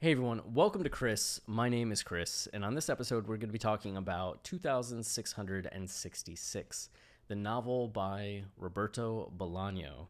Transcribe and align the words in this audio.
Hey 0.00 0.12
everyone, 0.12 0.42
welcome 0.54 0.84
to 0.84 0.88
Chris. 0.88 1.40
My 1.48 1.68
name 1.68 1.90
is 1.90 2.04
Chris, 2.04 2.46
and 2.52 2.64
on 2.64 2.76
this 2.76 2.88
episode, 2.88 3.26
we're 3.26 3.36
going 3.36 3.48
to 3.48 3.52
be 3.52 3.58
talking 3.58 3.96
about 3.96 4.44
2666, 4.44 6.88
the 7.26 7.34
novel 7.34 7.88
by 7.88 8.44
Roberto 8.56 9.32
Bolaño. 9.36 10.06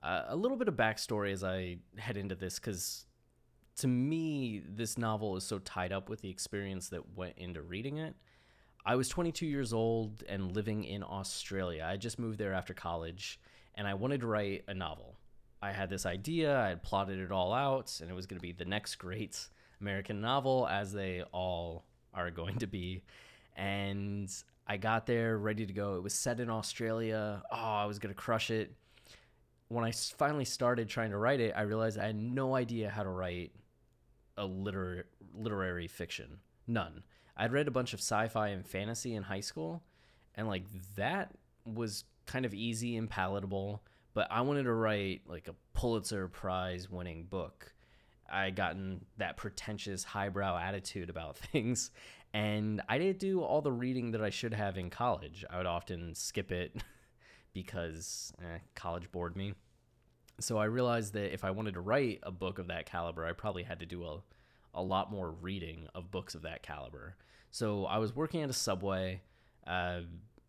Uh, 0.00 0.26
a 0.28 0.36
little 0.36 0.56
bit 0.56 0.68
of 0.68 0.76
backstory 0.76 1.32
as 1.32 1.42
I 1.42 1.78
head 1.98 2.16
into 2.16 2.36
this, 2.36 2.60
because 2.60 3.06
to 3.78 3.88
me, 3.88 4.62
this 4.64 4.96
novel 4.96 5.36
is 5.36 5.42
so 5.42 5.58
tied 5.58 5.90
up 5.90 6.08
with 6.08 6.20
the 6.20 6.30
experience 6.30 6.90
that 6.90 7.16
went 7.16 7.36
into 7.36 7.62
reading 7.62 7.96
it. 7.96 8.14
I 8.84 8.94
was 8.94 9.08
22 9.08 9.44
years 9.44 9.72
old 9.72 10.22
and 10.28 10.54
living 10.54 10.84
in 10.84 11.02
Australia. 11.02 11.84
I 11.84 11.96
just 11.96 12.20
moved 12.20 12.38
there 12.38 12.54
after 12.54 12.74
college, 12.74 13.40
and 13.74 13.88
I 13.88 13.94
wanted 13.94 14.20
to 14.20 14.28
write 14.28 14.62
a 14.68 14.74
novel. 14.74 15.16
I 15.62 15.72
had 15.72 15.90
this 15.90 16.06
idea, 16.06 16.58
I 16.58 16.68
had 16.68 16.82
plotted 16.82 17.18
it 17.18 17.32
all 17.32 17.52
out, 17.52 17.98
and 18.00 18.10
it 18.10 18.14
was 18.14 18.26
going 18.26 18.38
to 18.38 18.42
be 18.42 18.52
the 18.52 18.64
next 18.64 18.96
great 18.96 19.48
American 19.80 20.20
novel, 20.20 20.68
as 20.70 20.92
they 20.92 21.22
all 21.32 21.84
are 22.14 22.30
going 22.30 22.58
to 22.58 22.66
be. 22.66 23.02
And 23.56 24.30
I 24.66 24.76
got 24.76 25.06
there 25.06 25.38
ready 25.38 25.66
to 25.66 25.72
go. 25.72 25.96
It 25.96 26.02
was 26.02 26.14
set 26.14 26.40
in 26.40 26.50
Australia. 26.50 27.42
Oh, 27.50 27.56
I 27.56 27.86
was 27.86 27.98
going 27.98 28.14
to 28.14 28.20
crush 28.20 28.50
it. 28.50 28.74
When 29.68 29.84
I 29.84 29.92
finally 29.92 30.44
started 30.44 30.88
trying 30.88 31.10
to 31.10 31.18
write 31.18 31.40
it, 31.40 31.54
I 31.56 31.62
realized 31.62 31.98
I 31.98 32.06
had 32.06 32.16
no 32.16 32.54
idea 32.54 32.90
how 32.90 33.02
to 33.02 33.08
write 33.08 33.52
a 34.36 34.44
liter- 34.44 35.06
literary 35.34 35.88
fiction. 35.88 36.38
None. 36.66 37.02
I'd 37.36 37.52
read 37.52 37.68
a 37.68 37.72
bunch 37.72 37.92
of 37.92 38.00
sci 38.00 38.28
fi 38.28 38.48
and 38.48 38.66
fantasy 38.66 39.14
in 39.14 39.22
high 39.22 39.40
school, 39.40 39.82
and 40.34 40.48
like 40.48 40.64
that 40.96 41.32
was 41.64 42.04
kind 42.26 42.44
of 42.44 42.54
easy 42.54 42.96
and 42.96 43.10
palatable 43.10 43.82
but 44.16 44.28
I 44.30 44.40
wanted 44.40 44.62
to 44.62 44.72
write 44.72 45.20
like 45.26 45.46
a 45.46 45.54
Pulitzer 45.74 46.26
Prize 46.26 46.90
winning 46.90 47.24
book. 47.24 47.74
I 48.32 48.48
gotten 48.48 49.04
that 49.18 49.36
pretentious 49.36 50.04
highbrow 50.04 50.56
attitude 50.56 51.10
about 51.10 51.36
things, 51.52 51.90
and 52.32 52.80
I 52.88 52.96
didn't 52.96 53.18
do 53.18 53.42
all 53.42 53.60
the 53.60 53.70
reading 53.70 54.12
that 54.12 54.22
I 54.22 54.30
should 54.30 54.54
have 54.54 54.78
in 54.78 54.88
college. 54.88 55.44
I 55.50 55.58
would 55.58 55.66
often 55.66 56.14
skip 56.14 56.50
it 56.50 56.74
because 57.52 58.32
eh, 58.40 58.60
college 58.74 59.12
bored 59.12 59.36
me. 59.36 59.52
So 60.40 60.56
I 60.56 60.64
realized 60.64 61.12
that 61.12 61.34
if 61.34 61.44
I 61.44 61.50
wanted 61.50 61.74
to 61.74 61.80
write 61.80 62.20
a 62.22 62.30
book 62.30 62.58
of 62.58 62.68
that 62.68 62.86
caliber, 62.86 63.26
I 63.26 63.32
probably 63.32 63.64
had 63.64 63.80
to 63.80 63.86
do 63.86 64.02
a, 64.02 64.22
a 64.72 64.82
lot 64.82 65.10
more 65.10 65.30
reading 65.30 65.88
of 65.94 66.10
books 66.10 66.34
of 66.34 66.40
that 66.42 66.62
caliber. 66.62 67.16
So 67.50 67.84
I 67.84 67.98
was 67.98 68.16
working 68.16 68.40
at 68.40 68.48
a 68.48 68.54
Subway. 68.54 69.20
Uh, 69.66 70.00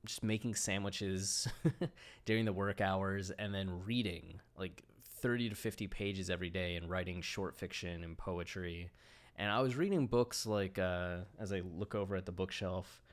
just 0.06 0.24
making 0.24 0.56
sandwiches 0.56 1.48
during 2.26 2.46
the 2.46 2.54
work 2.54 2.82
hours 2.82 3.32
and 3.32 3.54
then 3.54 3.84
reading 3.86 4.40
like 4.58 4.84
30 5.22 5.50
to 5.50 5.56
50 5.56 5.88
pages 5.88 6.30
every 6.30 6.50
day 6.50 6.76
and 6.76 6.90
writing 6.90 7.22
short 7.22 7.56
fiction 7.56 8.04
and 8.04 8.18
poetry. 8.18 8.90
And 9.36 9.52
I 9.52 9.62
was 9.62 9.76
reading 9.76 10.08
books 10.08 10.46
like, 10.46 10.80
uh, 10.80 11.18
as 11.40 11.52
I 11.52 11.62
look 11.62 11.96
over 11.96 12.16
at 12.16 12.26
the 12.26 12.32
bookshelf, 12.32 13.04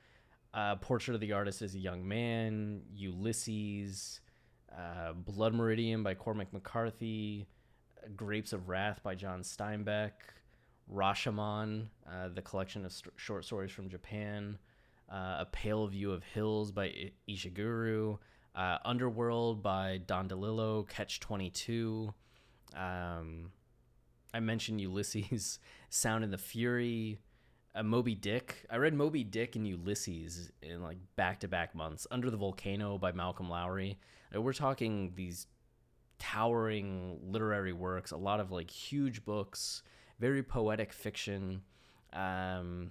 uh, 0.55 0.77
Portrait 0.77 1.15
of 1.15 1.21
the 1.21 1.33
Artist 1.33 1.63
as 1.63 1.75
a 1.75 1.79
Young 1.79 2.07
Man, 2.07 2.83
Ulysses, 2.95 4.21
uh, 4.77 5.13
Blood 5.13 5.55
Meridian 5.55 6.03
by 6.03 6.15
Cormac 6.15 6.53
McCarthy, 6.53 7.47
Grapes 8.17 8.53
of 8.53 8.69
Wrath 8.69 9.01
by 9.03 9.15
John 9.15 9.43
Steinbeck, 9.43 10.13
Rashomon, 10.93 11.87
uh, 12.09 12.29
the 12.29 12.43
collection 12.43 12.85
of 12.85 12.93
st- 12.93 13.15
short 13.17 13.45
stories 13.45 13.73
from 13.73 13.89
Japan, 13.89 14.59
uh, 15.11 15.37
A 15.41 15.47
Pale 15.51 15.89
View 15.89 16.13
of 16.13 16.23
Hills 16.25 16.73
by 16.73 16.87
I- 16.87 17.13
Ishiguro, 17.29 18.19
uh, 18.55 18.79
Underworld 18.85 19.63
by 19.63 20.01
Don 20.07 20.29
DeLillo, 20.29 20.89
Catch 20.89 21.21
22. 21.21 22.13
Um, 22.77 23.51
I 24.33 24.41
mentioned 24.41 24.81
Ulysses, 24.81 25.59
Sound 25.91 26.25
and 26.25 26.33
the 26.33 26.39
Fury, 26.39 27.19
uh, 27.75 27.83
Moby 27.83 28.15
Dick. 28.15 28.65
I 28.71 28.77
read 28.77 28.95
Moby 28.95 29.25
Dick 29.25 29.57
and 29.57 29.67
Ulysses 29.67 30.51
in 30.63 30.83
like 30.83 30.99
back 31.17 31.41
to 31.41 31.49
back 31.49 31.75
months. 31.75 32.07
Under 32.11 32.31
the 32.31 32.37
Volcano 32.37 32.99
by 32.99 33.13
Malcolm 33.13 33.49
Lowry. 33.49 33.99
Uh, 34.35 34.41
we're 34.41 34.53
talking 34.53 35.13
these 35.15 35.47
towering 36.19 37.19
literary 37.25 37.73
works, 37.73 38.11
a 38.11 38.17
lot 38.17 38.41
of 38.41 38.51
like 38.51 38.71
huge 38.71 39.25
books, 39.25 39.83
very 40.19 40.43
poetic 40.43 40.93
fiction. 40.93 41.63
Um, 42.13 42.91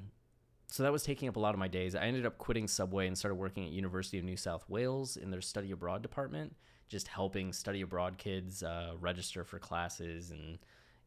so 0.74 0.82
that 0.82 0.92
was 0.92 1.04
taking 1.04 1.30
up 1.30 1.36
a 1.36 1.40
lot 1.40 1.54
of 1.54 1.60
my 1.60 1.68
days. 1.68 1.94
I 1.94 2.06
ended 2.06 2.26
up 2.26 2.40
quitting 2.40 2.68
Subway 2.68 3.06
and 3.06 3.16
started 3.16 3.36
working 3.36 3.64
at 3.64 3.70
University 3.70 4.18
of 4.18 4.26
New 4.26 4.36
South 4.36 4.68
Wales 4.68 5.18
in 5.18 5.30
their 5.30 5.40
study 5.40 5.70
abroad 5.70 6.02
department, 6.02 6.56
just 6.90 7.08
helping 7.08 7.54
study 7.54 7.82
abroad 7.82 8.18
kids 8.18 8.64
uh, 8.64 8.94
register 9.00 9.44
for 9.44 9.60
classes 9.60 10.32
and 10.32 10.58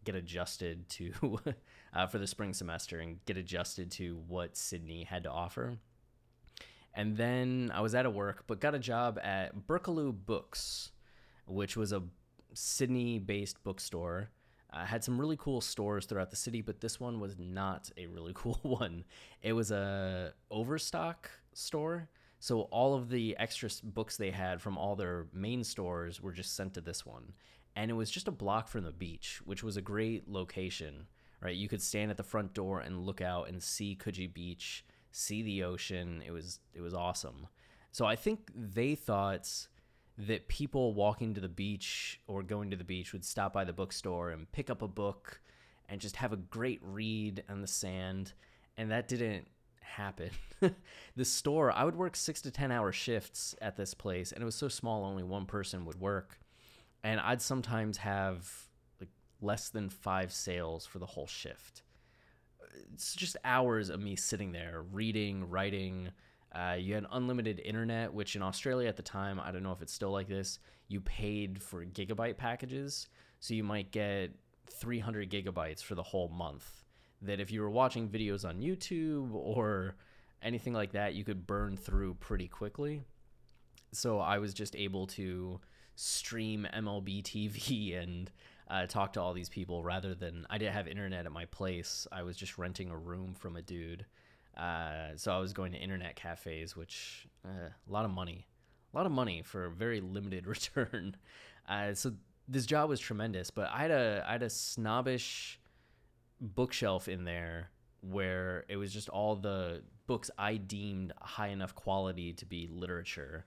get 0.05 0.15
adjusted 0.15 0.89
to 0.91 1.41
uh, 1.93 2.07
for 2.07 2.19
the 2.19 2.29
spring 2.29 2.55
semester 2.55 3.01
and 3.01 3.19
get 3.25 3.37
adjusted 3.37 3.91
to 3.91 4.23
what 4.29 4.57
Sydney 4.57 5.03
had 5.03 5.25
to 5.25 5.33
offer. 5.33 5.79
And 6.95 7.17
then 7.17 7.73
I 7.75 7.81
was 7.81 7.97
out 7.97 8.07
of 8.07 8.15
work, 8.15 8.45
but 8.47 8.61
got 8.61 8.77
a 8.77 8.79
job 8.79 9.19
at 9.21 9.67
Berkelouw 9.67 10.15
Books, 10.27 10.93
which 11.45 11.77
was 11.77 11.93
a 11.93 12.05
Sydney-based 12.55 13.65
bookstore 13.65 14.31
uh, 14.73 14.85
had 14.85 15.05
some 15.05 15.21
really 15.21 15.37
cool 15.37 15.61
stores 15.61 16.07
throughout 16.07 16.31
the 16.31 16.37
city, 16.37 16.61
but 16.61 16.81
this 16.81 16.99
one 16.99 17.21
was 17.21 17.37
not 17.39 17.91
a 17.97 18.07
really 18.07 18.33
cool 18.35 18.59
one. 18.63 19.05
It 19.43 19.53
was 19.53 19.71
a 19.71 20.33
overstock 20.51 21.31
store, 21.53 22.09
so 22.39 22.63
all 22.63 22.95
of 22.95 23.09
the 23.09 23.37
extra 23.39 23.71
books 23.83 24.17
they 24.17 24.31
had 24.31 24.61
from 24.61 24.77
all 24.77 24.97
their 24.97 25.27
main 25.33 25.65
stores 25.65 26.21
were 26.21 26.33
just 26.33 26.55
sent 26.55 26.75
to 26.75 26.81
this 26.81 27.07
one, 27.07 27.33
and 27.75 27.91
it 27.91 27.95
was 27.95 28.11
just 28.11 28.29
a 28.29 28.33
block 28.33 28.69
from 28.69 28.85
the 28.85 28.93
beach, 28.93 29.41
which 29.45 29.63
was 29.63 29.77
a 29.77 29.83
great 29.83 30.29
location. 30.29 31.07
Right, 31.43 31.55
you 31.55 31.69
could 31.69 31.83
stand 31.83 32.11
at 32.11 32.17
the 32.17 32.23
front 32.23 32.55
door 32.55 32.81
and 32.81 33.05
look 33.05 33.21
out 33.21 33.51
and 33.51 33.63
see 33.63 33.95
Coogee 33.95 34.33
Beach, 34.33 34.87
see 35.13 35.43
the 35.43 35.65
ocean. 35.65 36.23
It 36.27 36.31
was 36.31 36.61
it 36.73 36.81
was 36.81 36.95
awesome. 36.95 37.47
So 37.93 38.07
I 38.07 38.17
think 38.17 38.51
they 38.55 38.95
thought 38.95 39.69
that 40.19 40.49
people 40.49 40.95
walking 40.95 41.35
to 41.35 41.41
the 41.41 41.49
beach 41.49 42.21
or 42.27 42.43
going 42.43 42.71
to 42.71 42.77
the 42.77 42.85
beach 42.85 43.13
would 43.13 43.25
stop 43.25 43.53
by 43.53 43.65
the 43.65 43.73
bookstore 43.73 44.31
and 44.31 44.51
pick 44.53 44.71
up 44.71 44.83
a 44.83 44.89
book 44.89 45.41
and 45.89 46.01
just 46.01 46.17
have 46.17 46.33
a 46.33 46.37
great 46.37 46.81
read 46.83 47.45
on 47.49 47.61
the 47.61 47.67
sand. 47.67 48.33
And 48.77 48.91
that 48.91 49.09
didn't 49.09 49.49
happen. 49.81 50.31
the 51.17 51.25
store, 51.25 51.71
I 51.71 51.85
would 51.85 51.97
work 51.97 52.17
six 52.17 52.41
to 52.43 52.51
10 52.51 52.73
hour 52.73 52.93
shifts 52.93 53.55
at 53.61 53.77
this 53.77 53.95
place, 53.95 54.33
and 54.33 54.43
it 54.43 54.45
was 54.45 54.55
so 54.55 54.69
small, 54.69 55.05
only 55.05 55.23
one 55.23 55.47
person 55.47 55.85
would 55.85 56.01
work. 56.01 56.39
And 57.05 57.21
I'd 57.21 57.43
sometimes 57.43 57.99
have 57.99 58.51
like 59.01 59.11
less 59.41 59.69
than 59.69 59.91
five 59.91 60.33
sales 60.33 60.87
for 60.87 60.99
the 60.99 61.07
whole 61.07 61.27
shift. 61.27 61.83
It's 62.93 63.15
just 63.15 63.37
hours 63.45 63.91
of 63.91 64.01
me 64.01 64.17
sitting 64.17 64.53
there 64.53 64.83
reading, 64.93 65.49
writing, 65.49 66.11
uh, 66.57 66.75
you 66.75 66.95
had 66.95 67.05
unlimited 67.13 67.61
internet, 67.65 68.13
which 68.13 68.35
in 68.35 68.43
Australia 68.43 68.89
at 68.89 68.97
the 68.97 69.03
time, 69.03 69.39
I 69.39 69.51
don't 69.51 69.63
know 69.63 69.73
if 69.73 69.83
it's 69.83 69.93
still 69.93 70.11
like 70.11 70.27
this, 70.27 70.59
you 70.89 71.01
paid 71.03 71.63
for 71.63 71.85
gigabyte 71.85 72.39
packages. 72.39 73.09
So 73.41 73.53
you 73.53 73.63
might 73.63 73.91
get 73.91 74.31
300 74.71 75.31
gigabytes 75.31 75.83
for 75.83 75.95
the 75.95 76.03
whole 76.03 76.29
month. 76.29 76.85
That 77.21 77.41
if 77.41 77.51
you 77.51 77.61
were 77.61 77.71
watching 77.71 78.09
videos 78.09 78.49
on 78.49 78.61
YouTube 78.61 79.35
or 79.35 79.97
anything 80.43 80.73
like 80.73 80.93
that, 80.93 81.15
you 81.15 81.25
could 81.25 81.47
burn 81.47 81.77
through 81.77 82.15
pretty 82.15 82.49
quickly. 82.49 83.03
So 83.93 84.19
I 84.19 84.39
was 84.39 84.55
just 84.55 84.75
able 84.77 85.07
to 85.09 85.61
stream 85.95 86.67
MLB 86.75 87.23
TV 87.23 88.03
and 88.03 88.31
uh, 88.69 88.87
talk 88.87 89.13
to 89.13 89.21
all 89.21 89.35
these 89.35 89.51
people 89.51 89.85
rather 89.85 90.15
than 90.15 90.47
I 90.49 90.57
didn't 90.57 90.75
have 90.75 90.89
internet 90.89 91.27
at 91.27 91.33
my 91.33 91.45
place. 91.45 92.07
I 92.11 92.23
was 92.23 92.37
just 92.37 92.57
renting 92.57 92.91
a 92.91 92.97
room 92.97 93.35
from 93.35 93.57
a 93.57 93.63
dude 93.63 94.07
uh, 94.57 95.17
so 95.17 95.33
I 95.33 95.39
was 95.39 95.53
going 95.53 95.73
to 95.73 95.79
internet 95.79 96.17
cafes, 96.17 96.77
which 96.77 97.27
uh, 97.45 97.69
a 97.89 97.93
lot 97.93 98.05
of 98.05 98.11
money, 98.11 98.47
a 98.93 98.97
lot 98.97 99.07
of 99.07 99.13
money 99.13 99.43
for 99.43 99.67
a 99.67 99.71
very 99.71 100.01
limited 100.01 100.47
return. 100.47 101.17
Uh, 101.69 101.95
so 101.95 102.13
this 102.49 102.67
job 102.67 102.89
was 102.89 103.01
tremendous, 103.01 103.51
but 103.51 103.69
I 103.73 103.83
had 103.83 103.91
a 103.91 104.25
I 104.27 104.33
had 104.33 104.43
a 104.43 104.51
snobbish 104.51 105.61
bookshelf 106.41 107.09
in 107.09 107.25
there 107.25 107.71
where 108.01 108.65
it 108.69 108.77
was 108.77 108.93
just 108.93 109.09
all 109.09 109.37
the 109.37 109.83
books 110.07 110.31
I 110.39 110.57
deemed 110.57 111.13
high 111.21 111.49
enough 111.49 111.75
quality 111.75 112.33
to 112.35 112.47
be 112.47 112.69
literature. 112.71 113.45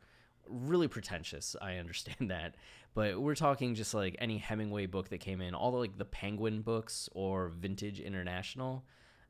Really 0.48 0.88
pretentious, 0.88 1.56
I 1.62 1.76
understand 1.78 2.30
that, 2.32 2.56
but 2.94 3.20
we're 3.20 3.36
talking 3.36 3.74
just 3.74 3.94
like 3.94 4.16
any 4.20 4.38
Hemingway 4.38 4.86
book 4.86 5.10
that 5.10 5.20
came 5.20 5.42
in, 5.42 5.56
all 5.56 5.72
the 5.72 5.78
like 5.78 5.98
the 5.98 6.06
Penguin 6.06 6.62
books 6.62 7.10
or 7.14 7.50
Vintage 7.50 8.00
International. 8.00 8.84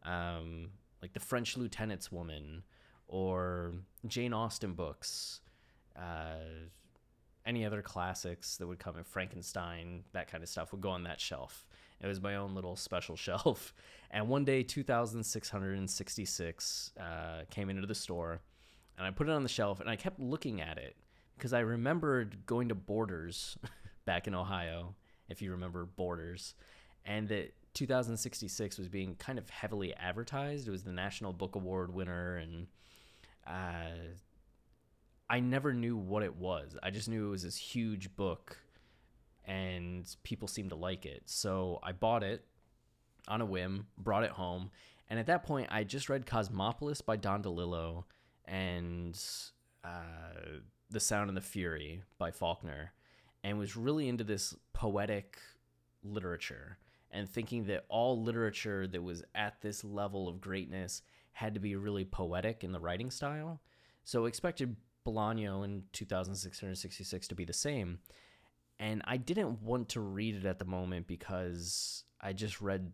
Um, 0.04 0.70
like 1.02 1.14
The 1.14 1.20
French 1.20 1.58
Lieutenant's 1.58 2.12
Woman 2.12 2.64
or 3.08 3.74
Jane 4.08 4.34
Austen 4.34 4.74
books, 4.74 5.42
uh, 5.96 6.68
any 7.46 7.66
other 7.66 7.82
classics 7.82 8.58
that 8.58 8.68
would 8.68 8.80
come 8.80 8.98
in 8.98 9.04
Frankenstein, 9.04 10.04
that 10.14 10.30
kind 10.30 10.44
of 10.44 10.50
stuff 10.50 10.72
would 10.72 10.82
go 10.82 10.90
on 10.90 11.04
that 11.04 11.20
shelf. 11.20 11.68
It 12.02 12.08
was 12.08 12.22
my 12.22 12.36
own 12.36 12.56
little 12.56 12.76
special 12.76 13.16
shelf. 13.16 13.74
And 14.12 14.30
one 14.30 14.46
day, 14.46 14.64
2666 14.64 16.92
uh, 17.00 17.42
came 17.50 17.70
into 17.70 17.88
the 17.88 17.96
store, 17.96 18.42
and 18.98 19.06
I 19.06 19.12
put 19.12 19.28
it 19.28 19.32
on 19.32 19.44
the 19.44 19.50
shelf, 19.50 19.80
and 19.80 19.90
I 19.90 19.96
kept 19.96 20.20
looking 20.20 20.62
at 20.62 20.78
it 20.78 20.96
because 21.38 21.54
I 21.54 21.60
remembered 21.60 22.46
going 22.46 22.70
to 22.70 22.76
Borders 22.76 23.58
back 24.06 24.28
in 24.28 24.36
Ohio, 24.36 24.96
if 25.30 25.42
you 25.42 25.52
remember 25.52 25.86
Borders, 25.86 26.54
and 27.06 27.28
that 27.30 27.54
2066 27.74 28.78
was 28.78 28.88
being 28.88 29.16
kind 29.16 29.38
of 29.40 29.50
heavily 29.50 29.94
advertised. 29.96 30.68
It 30.68 30.72
was 30.72 30.84
the 30.84 30.92
National 30.92 31.34
Book 31.34 31.56
Award 31.56 31.94
winner, 31.94 32.38
and 32.38 32.68
uh, 33.46 34.14
I 35.30 35.40
never 35.40 35.74
knew 35.74 35.96
what 35.96 36.24
it 36.24 36.36
was. 36.36 36.78
I 36.82 36.90
just 36.90 37.08
knew 37.10 37.28
it 37.28 37.32
was 37.32 37.44
this 37.44 37.58
huge 37.58 38.16
book, 38.16 38.58
and 39.46 40.06
people 40.24 40.48
seemed 40.48 40.72
to 40.72 40.76
like 40.76 41.06
it. 41.06 41.24
So 41.26 41.80
I 41.84 41.92
bought 41.92 42.24
it 42.24 42.46
on 43.28 43.42
a 43.42 43.46
whim, 43.46 43.88
brought 43.98 44.24
it 44.24 44.32
home, 44.32 44.72
and 45.10 45.20
at 45.20 45.28
that 45.28 45.44
point, 45.44 45.68
I 45.72 45.84
just 45.84 46.10
read 46.10 46.26
Cosmopolis 46.26 47.02
by 47.02 47.16
Don 47.16 47.44
DeLillo 47.44 48.04
and 48.46 49.20
uh, 49.84 50.60
The 50.90 51.00
Sound 51.00 51.30
and 51.30 51.38
the 51.38 51.42
Fury 51.42 52.04
by 52.18 52.32
Faulkner, 52.32 52.94
and 53.44 53.58
was 53.58 53.76
really 53.76 54.08
into 54.08 54.24
this 54.24 54.56
poetic 54.74 55.40
literature 56.04 56.78
and 57.12 57.30
thinking 57.30 57.66
that 57.66 57.86
all 57.90 58.22
literature 58.22 58.88
that 58.88 59.02
was 59.02 59.24
at 59.36 59.62
this 59.62 59.84
level 59.84 60.28
of 60.28 60.42
greatness 60.42 61.02
had 61.34 61.54
to 61.54 61.60
be 61.60 61.76
really 61.76 62.06
poetic 62.06 62.64
in 62.64 62.72
the 62.72 62.80
writing 62.80 63.10
style. 63.10 63.62
So 64.04 64.26
expected 64.26 64.76
Bolaño 65.06 65.64
in 65.64 65.84
2666 65.94 67.28
to 67.28 67.36
be 67.36 67.46
the 67.46 67.54
same. 67.54 68.00
And 68.80 69.02
I 69.06 69.18
didn't 69.18 69.62
want 69.62 69.90
to 69.90 70.00
read 70.00 70.36
it 70.36 70.46
at 70.46 70.60
the 70.60 70.66
moment 70.66 71.08
because 71.08 72.04
I 72.22 72.34
just 72.34 72.62
read 72.62 72.94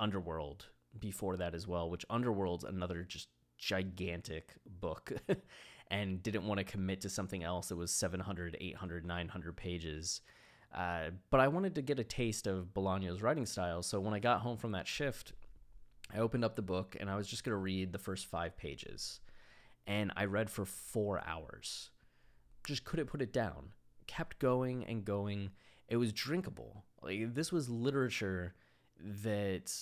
Underworld 0.00 0.66
before 0.98 1.36
that 1.36 1.54
as 1.54 1.66
well, 1.66 1.90
which 1.90 2.06
Underworld's 2.08 2.64
another 2.64 3.02
just 3.02 3.28
gigantic 3.58 4.54
book 4.80 5.12
and 5.90 6.22
didn't 6.22 6.46
want 6.46 6.58
to 6.58 6.64
commit 6.64 7.00
to 7.02 7.10
something 7.10 7.42
else 7.42 7.68
that 7.68 7.76
was 7.76 7.90
700, 7.90 8.56
800, 8.60 9.04
900 9.04 9.56
pages. 9.56 10.20
Uh, 10.74 11.10
but 11.30 11.40
I 11.40 11.48
wanted 11.48 11.74
to 11.76 11.82
get 11.82 11.98
a 11.98 12.04
taste 12.04 12.46
of 12.46 12.74
Bolaño's 12.74 13.22
writing 13.22 13.46
style. 13.46 13.82
So 13.82 14.00
when 14.00 14.14
I 14.14 14.18
got 14.18 14.40
home 14.40 14.56
from 14.56 14.72
that 14.72 14.86
shift, 14.86 15.32
I 16.14 16.18
opened 16.18 16.44
up 16.44 16.56
the 16.56 16.62
book 16.62 16.96
and 16.98 17.10
I 17.10 17.16
was 17.16 17.26
just 17.26 17.44
going 17.44 17.52
to 17.52 17.58
read 17.58 17.92
the 17.92 17.98
first 17.98 18.26
five 18.26 18.56
pages. 18.56 19.20
And 19.86 20.12
I 20.16 20.26
read 20.26 20.50
for 20.50 20.64
four 20.64 21.22
hours. 21.26 21.90
Just 22.64 22.84
couldn't 22.84 23.06
put 23.06 23.22
it 23.22 23.32
down. 23.32 23.70
Kept 24.06 24.38
going 24.38 24.84
and 24.84 25.04
going. 25.04 25.50
It 25.88 25.96
was 25.96 26.12
drinkable. 26.12 26.84
Like 27.02 27.34
this 27.34 27.50
was 27.50 27.70
literature 27.70 28.54
that 29.00 29.72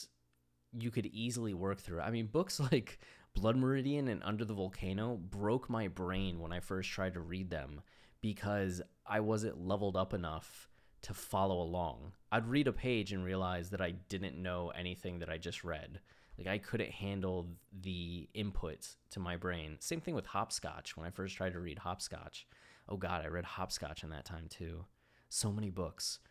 you 0.79 0.91
could 0.91 1.07
easily 1.07 1.55
work 1.55 1.81
through. 1.81 2.01
I 2.01 2.11
mean, 2.11 2.27
books 2.27 2.61
like 2.73 3.01
Blood 3.35 3.57
Meridian 3.57 4.07
and 4.09 4.23
Under 4.25 4.45
the 4.45 4.55
Volcano 4.55 5.17
broke 5.17 5.69
my 5.69 5.89
brain 5.89 6.39
when 6.39 6.53
I 6.53 6.61
first 6.61 6.91
tried 6.91 7.15
to 7.15 7.21
read 7.21 7.51
them 7.51 7.81
because 8.21 8.83
I 9.05 9.21
wasn't 9.21 9.67
leveled 9.67 9.97
up 9.97 10.15
enough 10.15 10.69
to 11.03 11.15
follow 11.15 11.61
along. 11.61 12.13
I'd 12.33 12.47
read 12.47 12.69
a 12.69 12.73
page 12.73 13.13
and 13.13 13.25
realize 13.25 13.71
that 13.71 13.81
I 13.81 13.93
didn't 14.09 14.41
know 14.41 14.73
anything 14.77 15.21
that 15.21 15.29
I 15.29 15.39
just 15.39 15.65
read. 15.65 16.01
Like 16.39 16.49
I 16.49 16.59
couldn't 16.59 16.91
handle 16.91 17.49
the 17.81 18.29
inputs 18.35 18.97
to 19.11 19.21
my 19.21 19.37
brain. 19.37 19.77
Same 19.81 20.01
thing 20.01 20.15
with 20.15 20.27
hopscotch. 20.27 20.97
When 20.97 21.07
I 21.07 21.11
first 21.11 21.37
tried 21.37 21.55
to 21.55 21.61
read 21.61 21.79
hopscotch, 21.79 22.47
oh 22.89 22.97
god, 22.97 23.25
I 23.25 23.29
read 23.29 23.45
hopscotch 23.45 24.03
in 24.03 24.11
that 24.11 24.25
time 24.25 24.47
too. 24.49 24.85
So 25.29 25.53
many 25.53 25.71
books. 25.71 26.19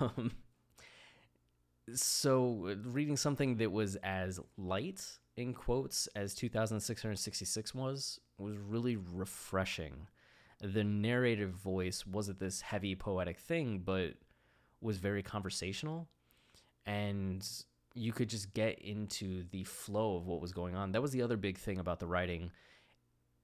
Um, 0.00 0.32
so 1.94 2.74
reading 2.84 3.16
something 3.16 3.56
that 3.56 3.70
was 3.70 3.96
as 3.96 4.40
light 4.56 5.04
in 5.36 5.54
quotes 5.54 6.06
as 6.16 6.34
2666 6.34 7.74
was 7.74 8.20
was 8.38 8.56
really 8.56 8.96
refreshing 8.96 10.06
the 10.60 10.84
narrative 10.84 11.50
voice 11.50 12.06
wasn't 12.06 12.40
this 12.40 12.60
heavy 12.60 12.94
poetic 12.94 13.38
thing, 13.38 13.82
but 13.84 14.14
was 14.80 14.98
very 14.98 15.22
conversational. 15.22 16.08
And 16.86 17.46
you 17.94 18.12
could 18.12 18.28
just 18.28 18.54
get 18.54 18.78
into 18.80 19.44
the 19.50 19.64
flow 19.64 20.16
of 20.16 20.26
what 20.26 20.40
was 20.40 20.52
going 20.52 20.74
on. 20.74 20.92
That 20.92 21.02
was 21.02 21.12
the 21.12 21.22
other 21.22 21.36
big 21.36 21.58
thing 21.58 21.78
about 21.78 22.00
the 22.00 22.06
writing. 22.06 22.50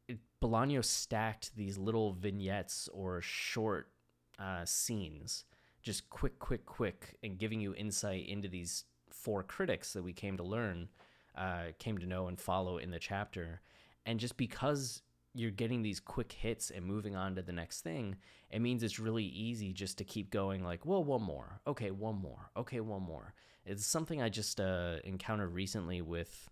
It, 0.08 0.18
Bolaño 0.42 0.84
stacked 0.84 1.54
these 1.56 1.78
little 1.78 2.12
vignettes 2.12 2.88
or 2.92 3.20
short 3.20 3.90
uh, 4.38 4.64
scenes, 4.64 5.44
just 5.82 6.08
quick, 6.10 6.38
quick, 6.38 6.66
quick, 6.66 7.16
and 7.22 7.38
giving 7.38 7.60
you 7.60 7.74
insight 7.74 8.26
into 8.26 8.48
these 8.48 8.84
four 9.10 9.42
critics 9.42 9.92
that 9.92 10.02
we 10.02 10.12
came 10.12 10.36
to 10.36 10.42
learn, 10.42 10.88
uh, 11.36 11.66
came 11.78 11.98
to 11.98 12.06
know 12.06 12.28
and 12.28 12.40
follow 12.40 12.78
in 12.78 12.90
the 12.90 12.98
chapter. 12.98 13.60
And 14.06 14.20
just 14.20 14.36
because 14.36 15.02
you're 15.34 15.50
getting 15.50 15.82
these 15.82 16.00
quick 16.00 16.32
hits 16.32 16.70
and 16.70 16.86
moving 16.86 17.16
on 17.16 17.34
to 17.34 17.42
the 17.42 17.52
next 17.52 17.80
thing, 17.80 18.16
it 18.50 18.60
means 18.60 18.82
it's 18.82 19.00
really 19.00 19.24
easy 19.24 19.72
just 19.72 19.98
to 19.98 20.04
keep 20.04 20.30
going 20.30 20.62
like, 20.62 20.86
well, 20.86 21.02
one 21.02 21.22
more. 21.22 21.60
Okay, 21.66 21.90
one 21.90 22.16
more. 22.16 22.50
Okay, 22.56 22.80
one 22.80 23.02
more. 23.02 23.34
It's 23.66 23.84
something 23.84 24.22
I 24.22 24.28
just 24.28 24.60
uh, 24.60 24.96
encountered 25.04 25.52
recently 25.52 26.00
with 26.00 26.48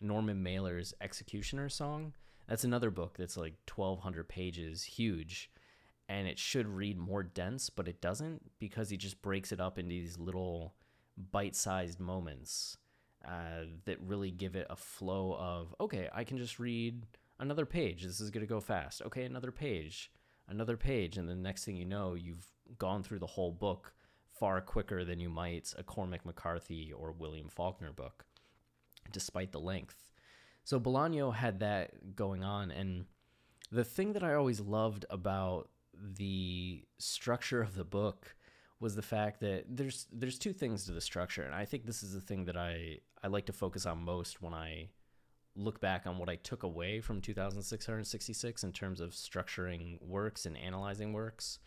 Norman 0.00 0.42
Mailer's 0.42 0.92
Executioner 1.00 1.68
song. 1.70 2.12
That's 2.48 2.64
another 2.64 2.90
book 2.90 3.16
that's 3.16 3.36
like 3.36 3.54
1,200 3.72 4.28
pages, 4.28 4.84
huge. 4.84 5.50
And 6.08 6.26
it 6.26 6.38
should 6.38 6.66
read 6.66 6.98
more 6.98 7.22
dense, 7.22 7.70
but 7.70 7.88
it 7.88 8.00
doesn't 8.00 8.42
because 8.58 8.90
he 8.90 8.96
just 8.96 9.22
breaks 9.22 9.52
it 9.52 9.60
up 9.60 9.78
into 9.78 9.90
these 9.90 10.18
little 10.18 10.74
bite 11.32 11.56
sized 11.56 12.00
moments 12.00 12.76
uh, 13.26 13.64
that 13.84 14.00
really 14.00 14.30
give 14.30 14.54
it 14.54 14.66
a 14.70 14.76
flow 14.76 15.36
of, 15.38 15.74
okay, 15.80 16.08
I 16.12 16.24
can 16.24 16.38
just 16.38 16.58
read 16.58 17.06
another 17.38 17.66
page. 17.66 18.04
This 18.04 18.20
is 18.20 18.30
going 18.30 18.46
to 18.46 18.52
go 18.52 18.60
fast. 18.60 19.02
Okay, 19.02 19.24
another 19.24 19.52
page, 19.52 20.10
another 20.48 20.76
page. 20.76 21.16
And 21.16 21.28
the 21.28 21.34
next 21.34 21.64
thing 21.64 21.76
you 21.76 21.84
know, 21.84 22.14
you've 22.14 22.46
gone 22.78 23.02
through 23.02 23.20
the 23.20 23.26
whole 23.26 23.52
book 23.52 23.92
far 24.38 24.60
quicker 24.60 25.04
than 25.04 25.20
you 25.20 25.28
might 25.28 25.72
a 25.76 25.82
Cormac 25.82 26.24
McCarthy 26.24 26.92
or 26.92 27.12
William 27.12 27.48
Faulkner 27.48 27.92
book, 27.92 28.24
despite 29.10 29.52
the 29.52 29.60
length. 29.60 30.10
So 30.64 30.78
Bolaño 30.78 31.34
had 31.34 31.60
that 31.60 32.14
going 32.14 32.44
on. 32.44 32.70
And 32.70 33.06
the 33.70 33.84
thing 33.84 34.12
that 34.12 34.22
I 34.22 34.34
always 34.34 34.60
loved 34.60 35.06
about 35.10 35.70
the 35.94 36.84
structure 36.98 37.62
of 37.62 37.74
the 37.74 37.84
book 37.84 38.36
was 38.80 38.94
the 38.94 39.02
fact 39.02 39.40
that 39.40 39.64
there's 39.68 40.06
there's 40.12 40.38
two 40.38 40.52
things 40.52 40.84
to 40.84 40.92
the 40.92 41.00
structure 41.00 41.42
and 41.42 41.52
I 41.52 41.64
think 41.64 41.84
this 41.84 42.04
is 42.04 42.12
the 42.12 42.20
thing 42.20 42.44
that 42.44 42.56
I 42.56 42.98
I 43.22 43.26
like 43.26 43.46
to 43.46 43.52
focus 43.52 43.86
on 43.86 44.04
most 44.04 44.40
when 44.40 44.54
I 44.54 44.90
look 45.58 45.80
back 45.80 46.06
on 46.06 46.18
what 46.18 46.28
I 46.28 46.36
took 46.36 46.62
away 46.62 47.00
from 47.00 47.20
2666 47.20 48.64
in 48.64 48.72
terms 48.72 49.00
of 49.00 49.10
structuring 49.10 50.00
works 50.00 50.46
and 50.46 50.56
analyzing 50.56 51.12
works 51.12 51.58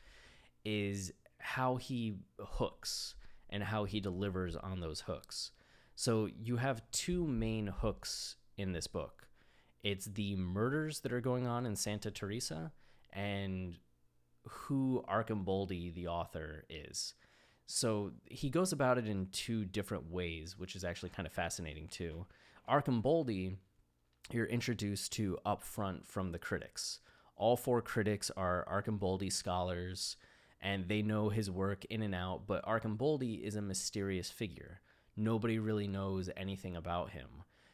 is 0.64 1.12
how 1.40 1.76
he 1.76 2.16
hooks 2.40 3.16
and 3.50 3.64
how 3.64 3.84
he 3.84 4.00
delivers 4.00 4.56
on 4.56 4.80
those 4.80 5.02
hooks. 5.02 5.52
So 5.96 6.30
you 6.42 6.58
have 6.58 6.82
two 6.92 7.28
main 7.28 7.68
hooks 7.68 8.38
in 8.58 8.72
this 8.72 8.88
book. 8.88 9.28
It's 9.84 10.06
the 10.06 10.36
murders 10.36 11.02
that 11.02 11.12
are 11.12 11.22
going 11.22 11.48
on 11.48 11.66
in 11.66 11.76
Santa 11.76 12.12
Teresa 12.12 12.72
and 13.12 13.78
who 14.48 15.04
Arcimboldi, 15.10 15.94
the 15.94 16.08
author, 16.08 16.64
is. 16.70 17.14
So 17.66 18.12
he 18.26 18.50
goes 18.50 18.72
about 18.72 18.98
it 18.98 19.08
in 19.08 19.28
two 19.32 19.66
different 19.66 20.12
ways, 20.12 20.58
which 20.58 20.76
is 20.76 20.84
actually 20.84 21.10
kind 21.10 21.26
of 21.26 21.34
fascinating 21.34 21.88
too. 21.88 22.26
Arcimboldi 22.70 23.56
you're 24.34 24.46
introduced 24.46 25.14
to 25.14 25.38
up 25.46 25.64
front 25.64 26.08
from 26.08 26.32
the 26.32 26.40
critics. 26.40 27.00
All 27.36 27.58
four 27.58 27.82
critics 27.82 28.30
are 28.38 28.68
Arcimboldi 28.72 29.32
scholars, 29.32 30.16
and 30.62 30.88
they 30.88 31.02
know 31.02 31.30
his 31.30 31.50
work 31.50 31.86
in 31.86 32.02
and 32.02 32.14
out, 32.14 32.44
but 32.46 32.64
Arcimboldi 32.66 33.42
is 33.42 33.56
a 33.56 33.62
mysterious 33.62 34.30
figure. 34.30 34.82
Nobody 35.18 35.60
really 35.60 35.88
knows 35.88 36.30
anything 36.38 36.76
about 36.76 37.12
him. 37.12 37.28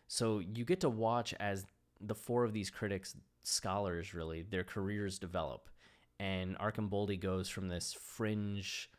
So 0.07 0.39
you 0.39 0.63
get 0.63 0.79
to 0.81 0.89
watch 0.89 1.33
as 1.39 1.65
the 1.99 2.15
four 2.15 2.43
of 2.43 2.53
these 2.53 2.69
critics, 2.69 3.15
scholars 3.43 4.13
really, 4.13 4.41
their 4.41 4.63
careers 4.63 5.19
develop. 5.19 5.69
And 6.19 6.57
Arcimboldi 6.57 7.19
goes 7.19 7.49
from 7.49 7.67
this 7.67 7.93
fringe 7.93 8.89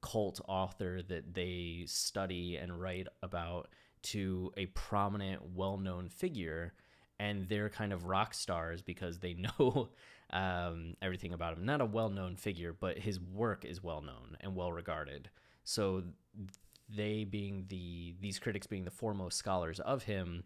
cult 0.00 0.40
author 0.46 1.02
that 1.02 1.34
they 1.34 1.84
study 1.86 2.56
and 2.56 2.80
write 2.80 3.08
about 3.22 3.68
to 4.00 4.52
a 4.56 4.66
prominent, 4.66 5.42
well 5.54 5.76
known 5.76 6.08
figure 6.08 6.74
and 7.18 7.48
they're 7.48 7.68
kind 7.68 7.92
of 7.92 8.04
rock 8.04 8.34
stars 8.34 8.82
because 8.82 9.18
they 9.18 9.34
know 9.58 9.88
um, 10.30 10.94
everything 11.02 11.32
about 11.32 11.56
him. 11.56 11.64
Not 11.64 11.80
a 11.80 11.86
well 11.86 12.08
known 12.10 12.36
figure, 12.36 12.72
but 12.72 12.98
his 12.98 13.20
work 13.20 13.64
is 13.64 13.82
well 13.82 14.00
known 14.00 14.36
and 14.40 14.54
well 14.54 14.72
regarded. 14.72 15.30
So 15.64 16.02
they 16.88 17.24
being 17.24 17.66
the 17.68 18.14
these 18.20 18.38
critics 18.38 18.66
being 18.66 18.84
the 18.84 18.90
foremost 18.90 19.36
scholars 19.36 19.80
of 19.80 20.04
him 20.04 20.44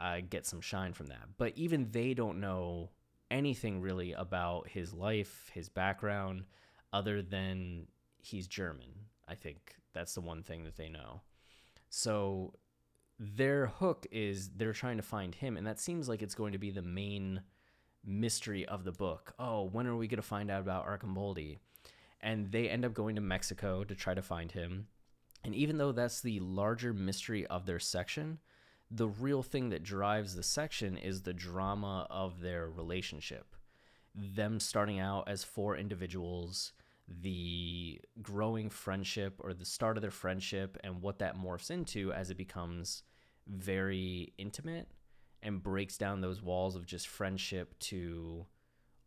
uh, 0.00 0.18
get 0.28 0.46
some 0.46 0.60
shine 0.60 0.92
from 0.92 1.06
that. 1.06 1.28
But 1.38 1.52
even 1.56 1.90
they 1.90 2.14
don't 2.14 2.40
know 2.40 2.90
anything 3.30 3.80
really 3.80 4.12
about 4.12 4.68
his 4.68 4.92
life, 4.92 5.50
his 5.52 5.68
background, 5.68 6.44
other 6.92 7.22
than 7.22 7.86
he's 8.18 8.46
German. 8.46 8.88
I 9.28 9.34
think 9.34 9.74
that's 9.92 10.14
the 10.14 10.20
one 10.20 10.42
thing 10.42 10.64
that 10.64 10.76
they 10.76 10.88
know. 10.88 11.22
So 11.88 12.54
their 13.18 13.66
hook 13.66 14.06
is 14.10 14.50
they're 14.56 14.72
trying 14.72 14.98
to 14.98 15.02
find 15.02 15.34
him, 15.34 15.56
and 15.56 15.66
that 15.66 15.80
seems 15.80 16.08
like 16.08 16.22
it's 16.22 16.34
going 16.34 16.52
to 16.52 16.58
be 16.58 16.70
the 16.70 16.82
main 16.82 17.42
mystery 18.04 18.64
of 18.66 18.84
the 18.84 18.92
book. 18.92 19.34
Oh, 19.38 19.64
when 19.64 19.86
are 19.86 19.96
we 19.96 20.06
going 20.06 20.20
to 20.20 20.22
find 20.22 20.50
out 20.50 20.60
about 20.60 20.86
Arcimboldi? 20.86 21.58
And 22.20 22.50
they 22.52 22.68
end 22.68 22.84
up 22.84 22.94
going 22.94 23.16
to 23.16 23.20
Mexico 23.20 23.84
to 23.84 23.94
try 23.94 24.14
to 24.14 24.22
find 24.22 24.52
him. 24.52 24.88
And 25.44 25.54
even 25.54 25.78
though 25.78 25.92
that's 25.92 26.20
the 26.20 26.40
larger 26.40 26.92
mystery 26.92 27.46
of 27.46 27.66
their 27.66 27.78
section, 27.78 28.38
the 28.90 29.08
real 29.08 29.42
thing 29.42 29.70
that 29.70 29.82
drives 29.82 30.34
the 30.34 30.42
section 30.42 30.96
is 30.96 31.22
the 31.22 31.34
drama 31.34 32.06
of 32.10 32.40
their 32.40 32.68
relationship. 32.68 33.54
Them 34.14 34.60
starting 34.60 34.98
out 34.98 35.28
as 35.28 35.44
four 35.44 35.76
individuals, 35.76 36.72
the 37.08 38.00
growing 38.22 38.70
friendship 38.70 39.40
or 39.40 39.54
the 39.54 39.64
start 39.64 39.96
of 39.96 40.02
their 40.02 40.10
friendship, 40.10 40.76
and 40.82 41.00
what 41.02 41.18
that 41.20 41.36
morphs 41.36 41.70
into 41.70 42.12
as 42.12 42.30
it 42.30 42.36
becomes 42.36 43.02
very 43.46 44.32
intimate 44.38 44.88
and 45.42 45.62
breaks 45.62 45.96
down 45.96 46.20
those 46.20 46.42
walls 46.42 46.74
of 46.74 46.86
just 46.86 47.06
friendship 47.06 47.78
to 47.78 48.44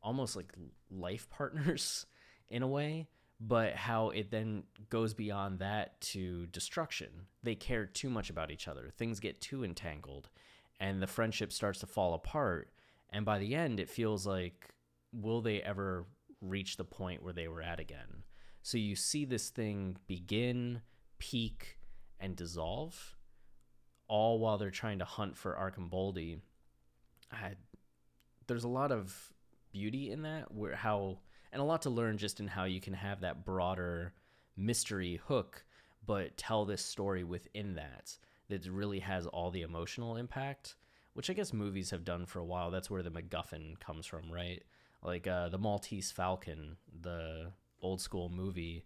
almost 0.01 0.35
like 0.35 0.53
life 0.89 1.29
partners 1.31 2.05
in 2.49 2.63
a 2.63 2.67
way 2.67 3.07
but 3.39 3.73
how 3.75 4.09
it 4.09 4.31
then 4.31 4.63
goes 4.89 5.13
beyond 5.13 5.59
that 5.59 5.99
to 6.01 6.45
destruction. 6.47 7.07
They 7.41 7.55
care 7.55 7.85
too 7.85 8.09
much 8.09 8.29
about 8.29 8.51
each 8.51 8.67
other. 8.67 8.91
Things 8.97 9.19
get 9.19 9.39
too 9.39 9.63
entangled 9.63 10.29
and 10.79 11.01
the 11.01 11.07
friendship 11.07 11.51
starts 11.51 11.79
to 11.79 11.87
fall 11.87 12.13
apart. 12.13 12.69
And 13.09 13.25
by 13.25 13.39
the 13.39 13.55
end, 13.55 13.79
it 13.79 13.89
feels 13.89 14.25
like, 14.25 14.69
will 15.13 15.41
they 15.41 15.61
ever 15.61 16.05
reach 16.41 16.77
the 16.77 16.85
point 16.85 17.23
where 17.23 17.33
they 17.33 17.47
were 17.47 17.61
at 17.61 17.79
again? 17.79 18.23
So 18.61 18.77
you 18.77 18.95
see 18.95 19.25
this 19.25 19.49
thing 19.49 19.97
begin, 20.07 20.81
peak, 21.17 21.79
and 22.19 22.35
dissolve, 22.35 23.15
all 24.07 24.39
while 24.39 24.57
they're 24.57 24.71
trying 24.71 24.99
to 24.99 25.05
hunt 25.05 25.37
for 25.37 25.55
Arcimboldi. 25.55 26.39
I, 27.31 27.53
there's 28.47 28.63
a 28.63 28.69
lot 28.69 28.91
of 28.91 29.33
beauty 29.71 30.11
in 30.11 30.23
that, 30.23 30.53
where 30.53 30.75
how 30.75 31.19
and 31.51 31.61
a 31.61 31.65
lot 31.65 31.81
to 31.83 31.89
learn 31.89 32.17
just 32.17 32.39
in 32.39 32.47
how 32.47 32.65
you 32.65 32.81
can 32.81 32.93
have 32.93 33.21
that 33.21 33.45
broader 33.45 34.13
mystery 34.55 35.21
hook, 35.27 35.63
but 36.05 36.37
tell 36.37 36.65
this 36.65 36.83
story 36.83 37.23
within 37.23 37.75
that 37.75 38.17
that 38.49 38.65
really 38.67 38.99
has 38.99 39.25
all 39.27 39.51
the 39.51 39.61
emotional 39.61 40.15
impact, 40.15 40.75
which 41.13 41.29
I 41.29 41.33
guess 41.33 41.53
movies 41.53 41.91
have 41.91 42.03
done 42.03 42.25
for 42.25 42.39
a 42.39 42.45
while. 42.45 42.71
That's 42.71 42.89
where 42.89 43.03
the 43.03 43.11
MacGuffin 43.11 43.79
comes 43.79 44.05
from, 44.05 44.31
right? 44.31 44.63
Like 45.03 45.27
uh, 45.27 45.49
the 45.49 45.57
Maltese 45.57 46.11
Falcon, 46.11 46.77
the 47.01 47.51
old 47.81 48.01
school 48.01 48.29
movie. 48.29 48.85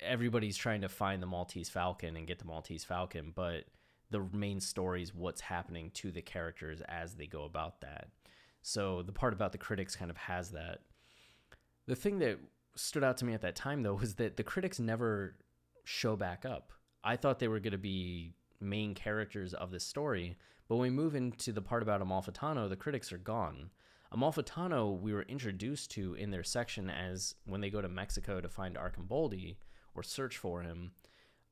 Everybody's 0.00 0.56
trying 0.56 0.80
to 0.80 0.88
find 0.88 1.22
the 1.22 1.26
Maltese 1.26 1.68
Falcon 1.68 2.16
and 2.16 2.26
get 2.26 2.38
the 2.38 2.44
Maltese 2.44 2.84
Falcon, 2.84 3.32
but 3.34 3.64
the 4.10 4.26
main 4.32 4.60
story 4.60 5.02
is 5.02 5.14
what's 5.14 5.40
happening 5.40 5.90
to 5.94 6.10
the 6.10 6.22
characters 6.22 6.80
as 6.88 7.14
they 7.14 7.26
go 7.26 7.44
about 7.44 7.80
that. 7.80 8.08
So 8.62 9.02
the 9.02 9.12
part 9.12 9.32
about 9.32 9.52
the 9.52 9.58
critics 9.58 9.94
kind 9.94 10.10
of 10.10 10.16
has 10.16 10.50
that 10.50 10.80
the 11.86 11.94
thing 11.94 12.18
that 12.20 12.38
stood 12.76 13.04
out 13.04 13.18
to 13.18 13.24
me 13.24 13.34
at 13.34 13.42
that 13.42 13.56
time, 13.56 13.82
though, 13.82 13.94
was 13.94 14.14
that 14.14 14.36
the 14.36 14.42
critics 14.42 14.78
never 14.78 15.36
show 15.84 16.16
back 16.16 16.44
up. 16.44 16.72
I 17.02 17.16
thought 17.16 17.38
they 17.38 17.48
were 17.48 17.60
going 17.60 17.72
to 17.72 17.78
be 17.78 18.32
main 18.60 18.94
characters 18.94 19.52
of 19.52 19.70
this 19.70 19.84
story, 19.84 20.36
but 20.68 20.76
when 20.76 20.90
we 20.90 20.96
move 20.96 21.14
into 21.14 21.52
the 21.52 21.60
part 21.60 21.82
about 21.82 22.00
Amalfitano, 22.00 22.68
the 22.68 22.76
critics 22.76 23.12
are 23.12 23.18
gone. 23.18 23.70
Amalfitano, 24.14 25.00
we 25.00 25.12
were 25.12 25.22
introduced 25.22 25.90
to 25.92 26.14
in 26.14 26.30
their 26.30 26.44
section 26.44 26.88
as 26.88 27.34
when 27.46 27.60
they 27.60 27.70
go 27.70 27.80
to 27.80 27.88
Mexico 27.88 28.40
to 28.40 28.48
find 28.48 28.76
Arkham 28.76 29.56
or 29.94 30.02
search 30.02 30.36
for 30.36 30.62
him. 30.62 30.92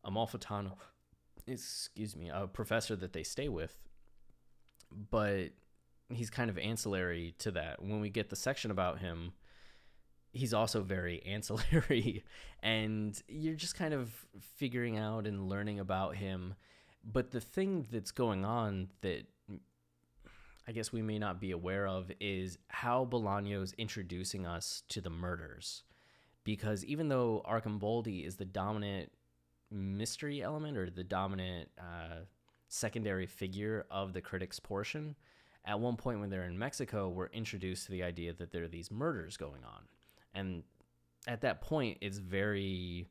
Amalfitano, 0.07 0.75
excuse 1.47 2.17
me, 2.17 2.31
a 2.33 2.47
professor 2.47 2.95
that 2.97 3.13
they 3.13 3.23
stay 3.23 3.49
with, 3.49 3.77
but 5.11 5.51
he's 6.09 6.31
kind 6.31 6.51
of 6.51 6.59
ancillary 6.59 7.35
to 7.39 7.51
that. 7.53 7.83
When 7.83 8.01
we 8.01 8.11
get 8.11 8.31
the 8.31 8.37
section 8.37 8.71
about 8.71 9.01
him, 9.01 9.33
he's 10.33 10.55
also 10.55 10.83
very 10.83 11.23
ancillary 11.27 12.25
and 12.63 13.21
you're 13.29 13.55
just 13.55 13.75
kind 13.75 13.95
of 13.95 14.11
figuring 14.57 14.97
out 14.97 15.27
and 15.27 15.49
learning 15.49 15.79
about 15.79 16.17
him 16.17 16.55
but 17.05 17.33
the 17.33 17.41
thing 17.41 17.87
that's 17.91 18.13
going 18.13 18.45
on 18.45 18.89
that 19.01 19.27
I 20.67 20.73
guess 20.73 20.93
we 20.93 21.03
may 21.03 21.19
not 21.19 21.41
be 21.41 21.51
aware 21.51 21.87
of 21.87 22.11
is 22.21 22.59
how 22.69 23.05
Bolaño's 23.05 23.75
introducing 23.79 24.47
us 24.47 24.83
to 24.89 25.01
the 25.01 25.11
murders. 25.11 25.83
Because 26.45 26.85
even 26.85 27.09
though 27.09 27.43
Arcimboldi 27.49 28.27
is 28.27 28.37
the 28.37 28.45
dominant 28.45 29.11
mystery 29.71 30.43
element 30.43 30.77
or 30.77 30.91
the 30.91 31.05
dominant 31.05 31.69
uh, 31.79 32.25
secondary 32.69 33.27
figure 33.27 33.87
of 33.91 34.13
the 34.13 34.21
critics 34.21 34.61
portion, 34.61 35.17
at 35.65 35.79
one 35.79 35.97
point 35.97 36.21
when 36.21 36.31
they're 36.31 36.45
in 36.45 36.59
Mexico, 36.59 37.09
we're 37.09 37.27
introduced 37.27 37.87
to 37.87 37.93
the 37.93 38.03
idea 38.03 38.33
that 38.33 38.51
there 38.51 38.65
are 38.65 38.69
these 38.69 38.91
murders 38.91 39.37
going 39.37 39.65
on 39.65 39.83
and 40.35 40.63
at 41.27 41.41
that 41.43 41.61
point 41.61 41.99
it's 42.01 42.19
very 42.19 43.07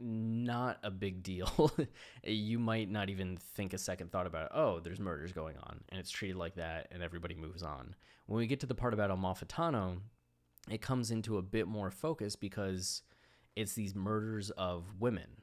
not 0.00 0.78
a 0.82 0.90
big 0.90 1.22
deal. 1.22 1.72
you 2.24 2.58
might 2.58 2.90
not 2.90 3.10
even 3.10 3.36
think 3.36 3.72
a 3.72 3.78
second 3.78 4.10
thought 4.10 4.26
about, 4.26 4.50
oh, 4.54 4.80
there's 4.80 5.00
murders 5.00 5.32
going 5.32 5.56
on, 5.58 5.80
and 5.88 6.00
it's 6.00 6.10
treated 6.10 6.36
like 6.36 6.54
that, 6.56 6.88
and 6.90 7.02
everybody 7.02 7.34
moves 7.34 7.62
on. 7.62 7.94
When 8.26 8.38
we 8.38 8.46
get 8.46 8.60
to 8.60 8.66
the 8.66 8.74
part 8.74 8.94
about 8.94 9.10
Amalfitano, 9.10 9.98
it 10.70 10.82
comes 10.82 11.10
into 11.10 11.38
a 11.38 11.42
bit 11.42 11.66
more 11.66 11.90
focus 11.90 12.36
because 12.36 13.02
it's 13.56 13.74
these 13.74 13.94
murders 13.94 14.50
of 14.50 14.84
women. 14.98 15.42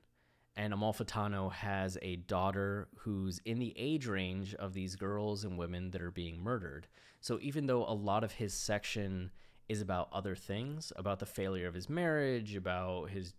And 0.56 0.74
Amalfitano 0.74 1.52
has 1.52 1.98
a 2.02 2.16
daughter 2.16 2.88
who's 3.00 3.40
in 3.46 3.60
the 3.60 3.74
age 3.78 4.08
range 4.08 4.56
of 4.56 4.74
these 4.74 4.96
girls 4.96 5.44
and 5.44 5.58
women 5.58 5.92
that 5.92 6.02
are 6.02 6.12
being 6.12 6.42
murdered. 6.42 6.88
So 7.22 7.38
even 7.42 7.68
though 7.68 7.84
a 7.84 7.94
lot 7.94 8.24
of 8.24 8.32
his 8.34 8.54
section 8.54 9.32
is 9.70 9.82
about 9.82 10.10
other 10.12 10.36
things, 10.36 10.92
about 10.96 11.20
the 11.20 11.26
failure 11.26 11.68
of 11.68 11.76
his 11.76 11.90
marriage, 11.90 12.56
about 12.56 13.10
his 13.10 13.34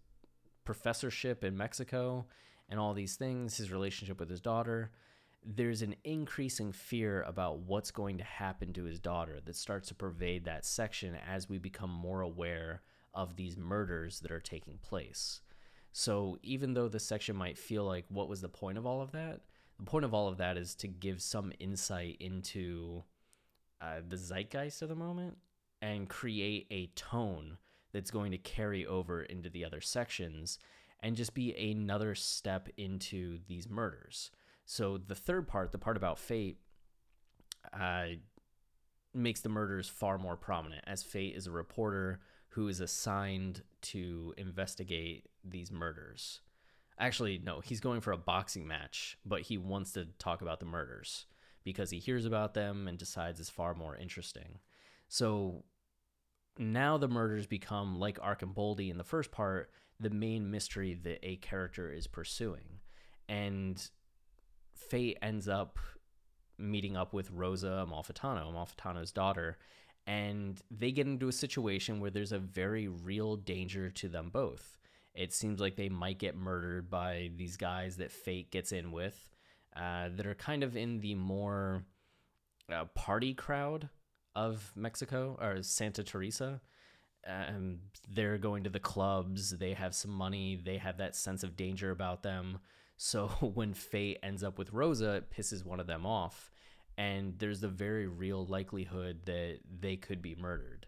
professorship 0.69 1.45
in 1.45 1.57
Mexico, 1.57 2.27
and 2.69 2.79
all 2.79 2.93
these 2.93 3.17
things, 3.17 3.57
his 3.57 3.73
relationship 3.73 4.21
with 4.21 4.29
his 4.29 4.43
daughter. 4.43 4.91
There's 5.43 5.81
an 5.81 5.95
increasing 6.05 6.73
fear 6.73 7.23
about 7.23 7.61
what's 7.61 7.91
going 7.91 8.19
to 8.19 8.25
happen 8.25 8.75
to 8.75 8.85
his 8.85 9.01
daughter 9.01 9.39
that 9.47 9.57
starts 9.57 9.89
to 9.89 9.95
pervade 9.95 10.45
that 10.45 10.67
section 10.67 11.17
as 11.27 11.49
we 11.49 11.57
become 11.57 11.89
more 11.89 12.21
aware 12.21 12.83
of 13.15 13.37
these 13.37 13.57
murders 13.57 14.21
that 14.21 14.31
are 14.31 14.41
taking 14.41 14.77
place. 14.77 15.41
So, 15.93 16.37
even 16.43 16.75
though 16.75 16.89
the 16.89 17.01
section 17.01 17.35
might 17.35 17.57
feel 17.57 17.85
like, 17.85 18.05
what 18.11 18.29
was 18.29 18.43
the 18.43 18.51
point 18.51 18.77
of 18.77 18.85
all 18.85 19.01
of 19.01 19.13
that? 19.13 19.41
The 19.79 19.87
point 19.87 20.05
of 20.05 20.13
all 20.13 20.29
of 20.29 20.37
that 20.37 20.59
is 20.59 20.75
to 20.75 20.87
give 20.87 21.23
some 21.23 21.51
insight 21.59 22.19
into 22.21 23.05
uh, 23.81 24.01
the 24.07 24.19
zeitgeist 24.19 24.83
of 24.83 24.91
the 24.91 24.95
moment 24.95 25.39
and 25.81 26.11
create 26.11 26.67
a 26.71 26.89
tone 26.89 27.57
that's 27.93 28.11
going 28.11 28.33
to 28.33 28.39
carry 28.39 28.87
over 28.87 29.23
into 29.23 29.49
the 29.49 29.65
other 29.65 29.81
sections 29.81 30.59
and 31.01 31.17
just 31.17 31.35
be 31.35 31.55
another 31.55 32.15
step 32.15 32.69
into 32.77 33.39
these 33.47 33.69
murders. 33.69 34.31
So 34.67 34.99
the 34.99 35.15
third 35.15 35.47
part, 35.47 35.73
the 35.73 35.79
part 35.79 35.97
about 35.97 36.19
fate, 36.19 36.59
uh, 37.73 38.07
makes 39.15 39.41
the 39.41 39.49
murders 39.49 39.89
far 39.89 40.19
more 40.19 40.37
prominent 40.37 40.85
as 40.87 41.03
fate 41.03 41.35
is 41.35 41.47
a 41.47 41.51
reporter 41.51 42.21
who 42.51 42.69
is 42.69 42.81
assigned 42.81 43.63
to 43.81 44.35
investigate 44.37 45.29
these 45.45 45.71
murders. 45.71 46.41
Actually, 46.99 47.39
no, 47.39 47.61
he's 47.61 47.81
going 47.81 48.01
for 48.01 48.13
a 48.13 48.19
boxing 48.19 48.67
match, 48.67 49.17
but 49.25 49.43
he 49.43 49.57
wants 49.57 49.93
to 49.93 50.07
talk 50.19 50.43
about 50.43 50.59
the 50.59 50.67
murders 50.67 51.27
because 51.65 51.91
he 51.91 51.99
hears 51.99 52.25
about 52.25 52.55
them 52.55 52.89
and 52.89 52.99
decides 52.99 53.39
it's 53.39 53.51
far 53.51 53.75
more 53.75 53.97
interesting. 53.97 54.59
So 55.09 55.65
now 56.59 56.99
the 56.99 57.09
murders 57.09 57.47
become 57.47 57.99
like 57.99 58.19
Arcimboldi 58.19 58.91
in 58.91 58.99
the 58.99 59.05
first 59.05 59.31
part, 59.31 59.71
the 60.01 60.11
main 60.11 60.51
mystery 60.51 60.95
that 61.05 61.19
a 61.23 61.37
character 61.37 61.91
is 61.93 62.07
pursuing. 62.07 62.81
And 63.29 63.81
Fate 64.75 65.19
ends 65.23 65.49
up 65.49 65.79
meeting 66.59 66.97
up 66.97 67.13
with 67.13 67.31
Rosa 67.31 67.87
Amalfitano, 67.89 68.53
Amalfitano's 68.53 69.13
daughter, 69.13 69.59
and 70.07 70.61
they 70.71 70.91
get 70.91 71.07
into 71.07 71.29
a 71.29 71.33
situation 71.33 72.01
where 72.01 72.11
there's 72.11 72.33
a 72.33 72.39
very 72.39 72.89
real 72.89 73.37
danger 73.37 73.91
to 73.91 74.09
them 74.09 74.31
both. 74.33 74.79
It 75.15 75.33
seems 75.33 75.61
like 75.61 75.77
they 75.77 75.89
might 75.89 76.19
get 76.19 76.37
murdered 76.37 76.91
by 76.91 77.31
these 77.37 77.57
guys 77.57 77.97
that 77.97 78.13
Fate 78.13 78.51
gets 78.51 78.73
in 78.73 78.93
with, 78.93 79.29
uh, 79.77 80.09
that 80.17 80.27
are 80.27 80.35
kind 80.35 80.63
of 80.63 80.77
in 80.77 81.01
the 81.01 81.15
more 81.15 81.85
uh, 82.73 82.85
party 82.95 83.35
crowd 83.35 83.89
of 84.35 84.73
Mexico 84.75 85.37
or 85.41 85.63
Santa 85.63 86.03
Teresa. 86.03 86.61
Um, 87.27 87.81
they're 88.09 88.39
going 88.39 88.65
to 88.65 88.71
the 88.71 88.81
clubs. 88.81 89.51
They 89.51 89.75
have 89.75 89.95
some 89.95 90.11
money. 90.11 90.61
They 90.63 90.79
have 90.79 90.99
that 90.99 91.17
sense 91.17 91.43
of 91.43 91.57
danger 91.57 91.91
about 91.91 92.23
them. 92.23 92.59
So 92.97 93.29
when 93.41 93.75
Fate 93.75 94.19
ends 94.23 94.43
up 94.43 94.59
with 94.59 94.73
Rosa, 94.73 95.17
it 95.17 95.31
pisses 95.31 95.65
one 95.65 95.81
of 95.81 95.87
them 95.87 96.07
off. 96.07 96.51
And 96.97 97.39
there's 97.39 97.61
the 97.61 97.69
very 97.69 98.09
real 98.09 98.45
likelihood 98.45 99.21
that 99.27 99.59
they 99.81 99.97
could 99.97 100.21
be 100.21 100.35
murdered. 100.35 100.87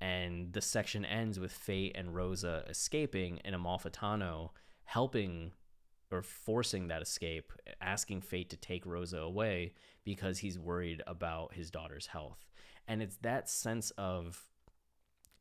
And 0.00 0.52
the 0.52 0.60
section 0.60 1.04
ends 1.04 1.40
with 1.40 1.50
Fate 1.50 1.96
and 1.96 2.14
Rosa 2.14 2.64
escaping 2.68 3.40
and 3.44 3.56
Amalfitano 3.56 4.50
helping 4.84 5.52
or 6.10 6.22
forcing 6.22 6.88
that 6.88 7.02
escape, 7.02 7.52
asking 7.80 8.22
Fate 8.22 8.50
to 8.50 8.56
take 8.56 8.86
Rosa 8.86 9.18
away 9.18 9.72
because 10.04 10.38
he's 10.38 10.58
worried 10.58 11.02
about 11.06 11.54
his 11.54 11.70
daughter's 11.70 12.06
health. 12.06 12.47
And 12.88 13.02
it's 13.02 13.16
that 13.18 13.48
sense 13.48 13.90
of 13.92 14.42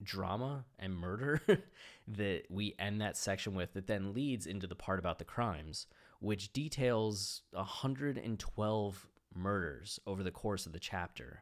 drama 0.03 0.65
and 0.77 0.95
murder 0.95 1.41
that 2.07 2.43
we 2.49 2.75
end 2.77 3.01
that 3.01 3.17
section 3.17 3.55
with 3.55 3.73
that 3.73 3.87
then 3.87 4.13
leads 4.13 4.45
into 4.45 4.67
the 4.67 4.75
part 4.75 4.99
about 4.99 5.17
the 5.17 5.25
crimes, 5.25 5.87
which 6.19 6.53
details 6.53 7.41
112 7.51 9.07
murders 9.33 9.99
over 10.05 10.23
the 10.23 10.31
course 10.31 10.65
of 10.65 10.73
the 10.73 10.79
chapter, 10.79 11.41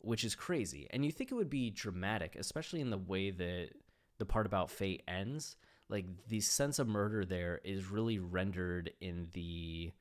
which 0.00 0.24
is 0.24 0.34
crazy. 0.34 0.86
And 0.90 1.04
you 1.04 1.10
think 1.10 1.32
it 1.32 1.36
would 1.36 1.50
be 1.50 1.70
dramatic, 1.70 2.36
especially 2.36 2.80
in 2.80 2.90
the 2.90 2.98
way 2.98 3.30
that 3.30 3.70
the 4.18 4.26
part 4.26 4.46
about 4.46 4.70
fate 4.70 5.02
ends. 5.08 5.56
Like 5.88 6.04
the 6.28 6.40
sense 6.40 6.78
of 6.78 6.86
murder 6.86 7.24
there 7.24 7.60
is 7.64 7.90
really 7.90 8.20
rendered 8.20 8.92
in 9.00 9.28
the 9.32 9.92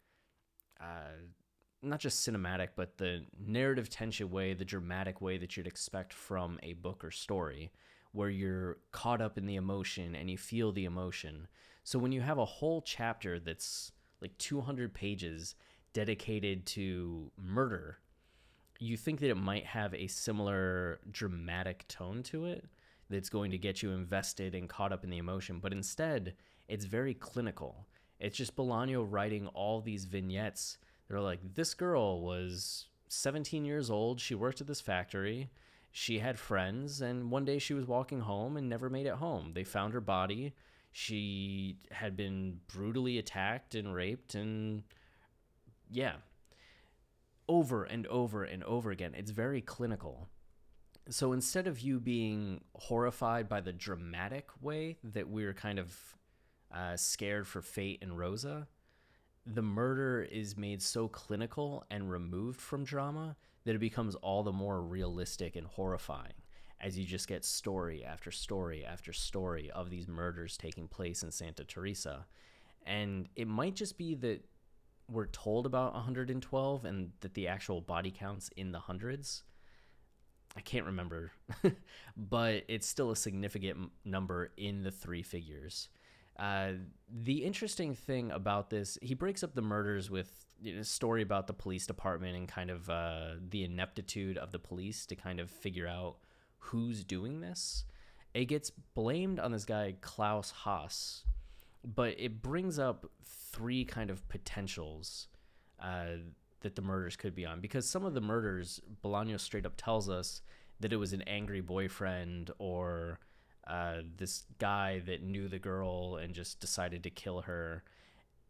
uh, 0.80 1.18
not 1.82 2.00
just 2.00 2.28
cinematic, 2.28 2.70
but 2.76 2.98
the 2.98 3.26
narrative 3.40 3.90
tension 3.90 4.30
way, 4.30 4.54
the 4.54 4.66
dramatic 4.66 5.22
way 5.22 5.38
that 5.38 5.56
you'd 5.56 5.68
expect 5.68 6.14
from 6.14 6.60
a 6.62 6.74
book 6.74 7.04
or 7.04 7.12
story, 7.12 7.72
where 8.12 8.30
you're 8.30 8.78
caught 8.92 9.22
up 9.22 9.38
in 9.38 9.46
the 9.46 9.56
emotion 9.56 10.16
and 10.16 10.30
you 10.30 10.38
feel 10.38 10.72
the 10.72 10.86
emotion. 10.86 11.48
So 11.84 12.00
when 12.00 12.12
you 12.12 12.22
have 12.22 12.38
a 12.38 12.46
whole 12.46 12.82
chapter 12.82 13.40
that's 13.40 13.92
like 14.22 14.38
200 14.38 14.94
pages 14.94 15.56
dedicated 15.94 16.66
to 16.66 17.32
murder, 17.38 18.00
you 18.80 18.98
think 18.98 19.20
that 19.20 19.30
it 19.30 19.36
might 19.36 19.66
have 19.66 19.94
a 19.94 20.08
similar 20.08 21.00
dramatic 21.12 21.88
tone 21.88 22.24
to 22.24 22.46
it 22.46 22.66
that's 23.10 23.30
going 23.30 23.52
to 23.52 23.58
get 23.58 23.82
you 23.82 23.92
invested 23.92 24.56
and 24.56 24.70
caught 24.70 24.94
up 24.94 25.04
in 25.04 25.10
the 25.10 25.18
emotion. 25.18 25.60
But 25.60 25.74
instead, 25.74 26.36
it's 26.68 26.86
very 26.86 27.14
clinical. 27.14 27.88
It's 28.20 28.38
just 28.38 28.56
Bolaño 28.56 29.06
writing 29.10 29.48
all 29.48 29.82
these 29.82 30.06
vignettes 30.06 30.78
they're 31.10 31.20
like, 31.20 31.56
this 31.56 31.74
girl 31.74 32.22
was 32.22 32.86
17 33.10 33.66
years 33.66 33.90
old. 33.90 34.20
She 34.20 34.36
worked 34.36 34.62
at 34.62 34.68
this 34.68 34.82
factory. 34.82 35.50
She 35.92 36.20
had 36.20 36.38
friends, 36.38 37.02
and 37.02 37.32
one 37.32 37.46
day 37.46 37.58
she 37.58 37.74
was 37.74 37.88
walking 37.88 38.22
home 38.22 38.58
and 38.58 38.70
never 38.70 38.90
made 38.90 39.08
it 39.08 39.16
home. 39.16 39.54
They 39.54 39.64
found 39.64 39.94
her 39.94 40.02
body. 40.02 40.54
She 40.92 41.78
had 41.92 42.16
been 42.16 42.60
brutally 42.68 43.18
attacked 43.18 43.74
and 43.74 43.94
raped, 43.94 44.36
and 44.36 44.84
yeah, 45.90 46.14
over 47.48 47.84
and 47.84 48.06
over 48.08 48.44
and 48.44 48.64
over 48.64 48.92
again. 48.92 49.16
It's 49.18 49.32
very 49.32 49.62
clinical. 49.62 50.30
So 51.10 51.34
instead 51.34 51.66
of 51.66 51.80
you 51.80 52.00
being 52.00 52.62
horrified 52.76 53.50
by 53.50 53.62
the 53.62 53.74
dramatic 53.74 54.50
way 54.62 54.98
that 55.04 55.28
we're 55.28 55.56
kind 55.56 55.80
of 55.80 55.98
uh, 56.72 56.96
scared 56.98 57.48
for 57.48 57.64
Fate 57.64 57.98
and 58.04 58.16
Rosa, 58.16 58.68
the 59.54 59.62
murder 59.62 60.28
is 60.32 60.58
made 60.58 60.82
so 60.82 61.08
clinical 61.08 61.84
and 61.90 62.12
removed 62.12 62.62
from 62.62 62.84
drama 62.84 63.36
that 63.66 63.76
it 63.76 63.80
becomes 63.80 64.16
all 64.16 64.44
the 64.44 64.52
more 64.52 64.82
realistic 64.82 65.56
and 65.56 65.66
horrifying 65.66 66.34
as 66.82 66.98
you 66.98 67.06
just 67.06 67.28
get 67.28 67.44
story 67.44 68.06
after 68.06 68.32
story 68.32 68.86
after 68.86 69.12
story 69.12 69.70
of 69.72 69.90
these 69.90 70.08
murders 70.08 70.58
taking 70.58 70.88
place 70.88 71.24
in 71.24 71.32
Santa 71.32 71.64
Teresa. 71.64 72.26
And 72.86 73.28
it 73.36 73.48
might 73.48 73.76
just 73.76 73.98
be 73.98 74.16
that 74.16 74.46
we're 75.12 75.28
told 75.28 75.66
about 75.66 75.94
112 75.94 76.86
and 76.86 77.12
that 77.22 77.34
the 77.34 77.48
actual 77.48 77.82
body 77.82 78.12
counts 78.12 78.50
in 78.56 78.72
the 78.72 78.80
hundreds. 78.80 79.44
I 80.56 80.62
can't 80.62 80.86
remember, 80.86 81.32
but 82.18 82.64
it's 82.68 82.88
still 82.88 83.12
a 83.12 83.16
significant 83.16 83.92
number 84.06 84.52
in 84.58 84.84
the 84.84 84.92
three 84.92 85.22
figures. 85.22 85.90
Uh, 86.40 86.72
the 87.24 87.44
interesting 87.44 87.94
thing 87.94 88.32
about 88.32 88.70
this, 88.70 88.98
he 89.02 89.14
breaks 89.14 89.44
up 89.44 89.54
the 89.54 89.62
murders 89.62 90.10
with 90.10 90.46
you 90.62 90.76
know, 90.76 90.82
a 90.82 90.86
story 90.86 91.22
about 91.22 91.48
the 91.48 91.54
police 91.54 91.86
department 91.86 92.38
and 92.38 92.48
kind 92.48 92.70
of 92.70 92.90
uh, 92.90 93.32
the 93.50 93.66
ineptitude 93.66 94.38
of 94.38 94.52
the 94.52 94.60
police 94.60 95.06
to 95.06 95.16
kind 95.16 95.40
of 95.40 95.52
figure 95.52 95.88
out 95.88 96.16
who's 96.58 97.04
doing 97.04 97.42
this. 97.42 97.84
It 98.34 98.46
gets 98.46 98.70
blamed 98.70 99.40
on 99.40 99.52
this 99.52 99.66
guy, 99.66 99.96
Klaus 100.00 100.52
Haas, 100.52 101.26
but 101.84 102.16
it 102.18 102.42
brings 102.42 102.80
up 102.80 103.06
three 103.24 103.84
kind 103.84 104.10
of 104.10 104.28
potentials 104.30 105.28
uh, 105.82 106.20
that 106.62 106.76
the 106.76 106.82
murders 106.82 107.18
could 107.18 107.36
be 107.36 107.46
on. 107.46 107.60
Because 107.60 107.90
some 107.90 108.06
of 108.06 108.14
the 108.14 108.22
murders, 108.22 108.80
Bolaño 109.04 109.40
straight 109.40 109.66
up 109.66 109.74
tells 109.76 110.10
us 110.10 110.42
that 110.80 110.94
it 110.94 110.98
was 110.98 111.12
an 111.12 111.24
angry 111.24 111.62
boyfriend 111.62 112.52
or 112.60 113.20
uh, 113.70 114.02
this 114.18 114.46
guy 114.58 115.02
that 115.06 115.22
knew 115.22 115.48
the 115.48 115.60
girl 115.60 116.18
and 116.18 116.34
just 116.34 116.60
decided 116.60 117.04
to 117.04 117.10
kill 117.10 117.42
her. 117.42 117.84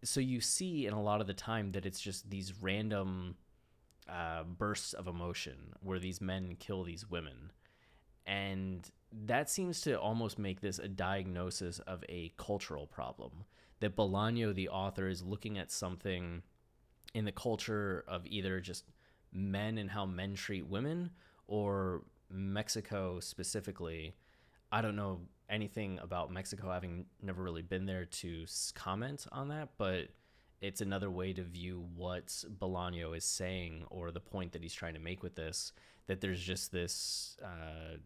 So 0.03 0.21
you 0.21 0.39
see 0.39 0.87
in 0.87 0.93
a 0.93 1.01
lot 1.01 1.19
of 1.19 1.27
the 1.27 1.33
time 1.33 1.73
that 1.73 1.85
it's 1.85 1.99
just 1.99 2.29
these 2.29 2.53
random 2.61 3.35
uh, 4.09 4.43
bursts 4.43 4.93
of 4.93 5.07
emotion 5.07 5.73
where 5.81 5.99
these 5.99 6.21
men 6.21 6.55
kill 6.57 6.83
these 6.83 7.09
women. 7.09 7.51
And 8.25 8.89
that 9.11 9.49
seems 9.49 9.81
to 9.81 9.99
almost 9.99 10.39
make 10.39 10.61
this 10.61 10.79
a 10.79 10.87
diagnosis 10.87 11.79
of 11.79 12.03
a 12.07 12.31
cultural 12.37 12.87
problem. 12.87 13.43
That 13.81 13.97
Bolaño, 13.97 14.55
the 14.55 14.69
author, 14.69 15.09
is 15.09 15.21
looking 15.21 15.57
at 15.57 15.71
something 15.71 16.43
in 17.13 17.25
the 17.25 17.31
culture 17.31 18.05
of 18.07 18.25
either 18.25 18.61
just 18.61 18.85
men 19.33 19.77
and 19.77 19.89
how 19.89 20.05
men 20.05 20.35
treat 20.35 20.67
women 20.67 21.09
or 21.47 22.03
Mexico 22.29 23.19
specifically 23.19 24.13
I 24.71 24.81
don't 24.81 24.95
know 24.95 25.21
anything 25.49 25.99
about 25.99 26.31
Mexico, 26.31 26.71
having 26.71 27.05
never 27.21 27.41
really 27.41 27.61
been 27.61 27.85
there 27.85 28.05
to 28.05 28.45
comment 28.75 29.25
on 29.31 29.47
that, 29.49 29.69
but 29.77 30.09
it's 30.61 30.81
another 30.81 31.09
way 31.09 31.33
to 31.33 31.43
view 31.43 31.85
what 31.95 32.27
Bolaño 32.27 33.15
is 33.15 33.23
saying 33.23 33.85
or 33.89 34.11
the 34.11 34.19
point 34.19 34.51
that 34.51 34.61
he's 34.61 34.73
trying 34.73 34.93
to 34.93 34.99
make 34.99 35.23
with 35.23 35.35
this. 35.35 35.73
That 36.07 36.21
there's 36.21 36.41
just 36.41 36.71
this 36.71 37.37
uh, 37.43 37.97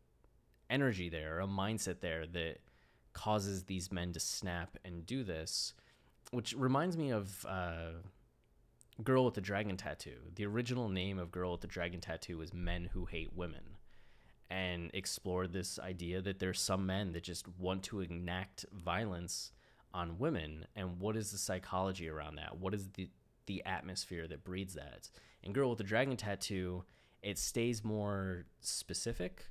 energy 0.69 1.10
there, 1.10 1.39
a 1.39 1.47
mindset 1.47 1.99
there 1.99 2.26
that 2.28 2.60
causes 3.13 3.63
these 3.63 3.91
men 3.91 4.13
to 4.13 4.19
snap 4.19 4.78
and 4.84 5.06
do 5.06 5.23
this, 5.23 5.73
which 6.32 6.54
reminds 6.56 6.97
me 6.97 7.12
of 7.12 7.45
uh, 7.47 7.91
Girl 9.04 9.26
with 9.26 9.34
the 9.34 9.41
Dragon 9.41 9.78
Tattoo. 9.78 10.17
The 10.36 10.45
original 10.45 10.89
name 10.89 11.17
of 11.17 11.32
Girl 11.32 11.54
with 11.54 11.62
the 11.62 11.67
Dragon 11.67 12.02
Tattoo 12.02 12.38
was 12.38 12.54
Men 12.54 12.89
Who 12.93 13.06
Hate 13.06 13.34
Women 13.34 13.78
and 14.50 14.92
explore 14.94 15.48
this 15.48 15.80
idea 15.80 16.22
that 16.22 16.40
there's 16.40 16.60
some 16.60 16.86
men 16.86 17.12
that 17.14 17.24
just 17.24 17.48
want 17.58 17.84
to 17.84 18.02
enact 18.02 18.66
violence 18.74 19.52
on 19.94 20.20
women. 20.20 20.66
And 20.76 21.00
what 21.00 21.16
is 21.16 21.32
the 21.32 21.38
psychology 21.38 22.10
around 22.10 22.36
that? 22.36 22.58
What 22.58 22.74
is 22.74 22.90
the 22.90 23.10
the 23.46 23.64
atmosphere 23.66 24.26
that 24.28 24.44
breeds 24.46 24.74
that? 24.76 25.10
And 25.44 25.54
girl 25.54 25.70
with 25.70 25.78
the 25.78 25.84
dragon 25.84 26.16
tattoo 26.16 26.84
it 27.22 27.38
stays 27.38 27.84
more 27.84 28.46
specific 28.60 29.48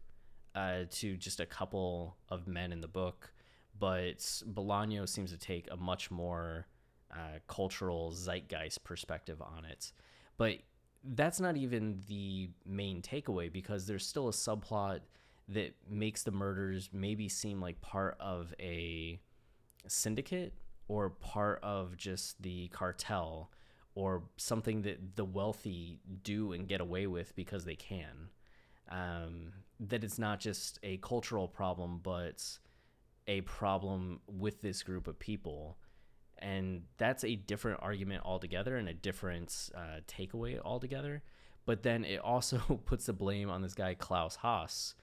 uh, 0.54 0.80
to 0.90 1.16
just 1.16 1.40
a 1.40 1.46
couple 1.46 2.16
of 2.28 2.46
men 2.46 2.70
in 2.72 2.80
the 2.82 2.88
book 2.88 3.32
but 3.78 4.18
Bolaño 4.18 5.08
seems 5.08 5.32
to 5.32 5.38
take 5.38 5.68
a 5.70 5.76
much 5.76 6.10
more 6.10 6.66
uh, 7.10 7.38
cultural 7.48 8.12
zeitgeist 8.12 8.84
perspective 8.84 9.42
on 9.42 9.64
it. 9.64 9.92
But 10.36 10.58
that's 11.04 11.40
not 11.40 11.56
even 11.56 12.00
the 12.08 12.50
main 12.66 13.02
takeaway 13.02 13.52
because 13.52 13.86
there's 13.86 14.06
still 14.06 14.28
a 14.28 14.32
subplot 14.32 15.00
that 15.48 15.74
makes 15.88 16.22
the 16.22 16.30
murders 16.30 16.90
maybe 16.92 17.28
seem 17.28 17.60
like 17.60 17.80
part 17.80 18.16
of 18.20 18.54
a 18.60 19.20
syndicate 19.86 20.54
or 20.88 21.10
part 21.10 21.58
of 21.62 21.96
just 21.96 22.40
the 22.42 22.68
cartel 22.68 23.50
or 23.94 24.22
something 24.36 24.82
that 24.82 25.16
the 25.16 25.24
wealthy 25.24 25.98
do 26.22 26.52
and 26.52 26.68
get 26.68 26.80
away 26.80 27.06
with 27.06 27.34
because 27.36 27.64
they 27.64 27.74
can. 27.74 28.28
Um, 28.88 29.52
that 29.80 30.04
it's 30.04 30.18
not 30.18 30.38
just 30.38 30.78
a 30.82 30.98
cultural 30.98 31.48
problem, 31.48 32.00
but 32.02 32.58
a 33.26 33.40
problem 33.42 34.20
with 34.26 34.60
this 34.62 34.82
group 34.82 35.06
of 35.06 35.18
people 35.18 35.76
and 36.42 36.82
that's 36.98 37.24
a 37.24 37.36
different 37.36 37.80
argument 37.82 38.22
altogether 38.24 38.76
and 38.76 38.88
a 38.88 38.94
different 38.94 39.70
uh, 39.74 40.00
takeaway 40.08 40.60
altogether. 40.62 41.22
But 41.64 41.82
then 41.82 42.04
it 42.04 42.18
also 42.20 42.58
puts 42.84 43.06
the 43.06 43.12
blame 43.12 43.48
on 43.48 43.62
this 43.62 43.74
guy 43.74 43.94
Klaus 43.94 44.36
Haas, 44.36 44.94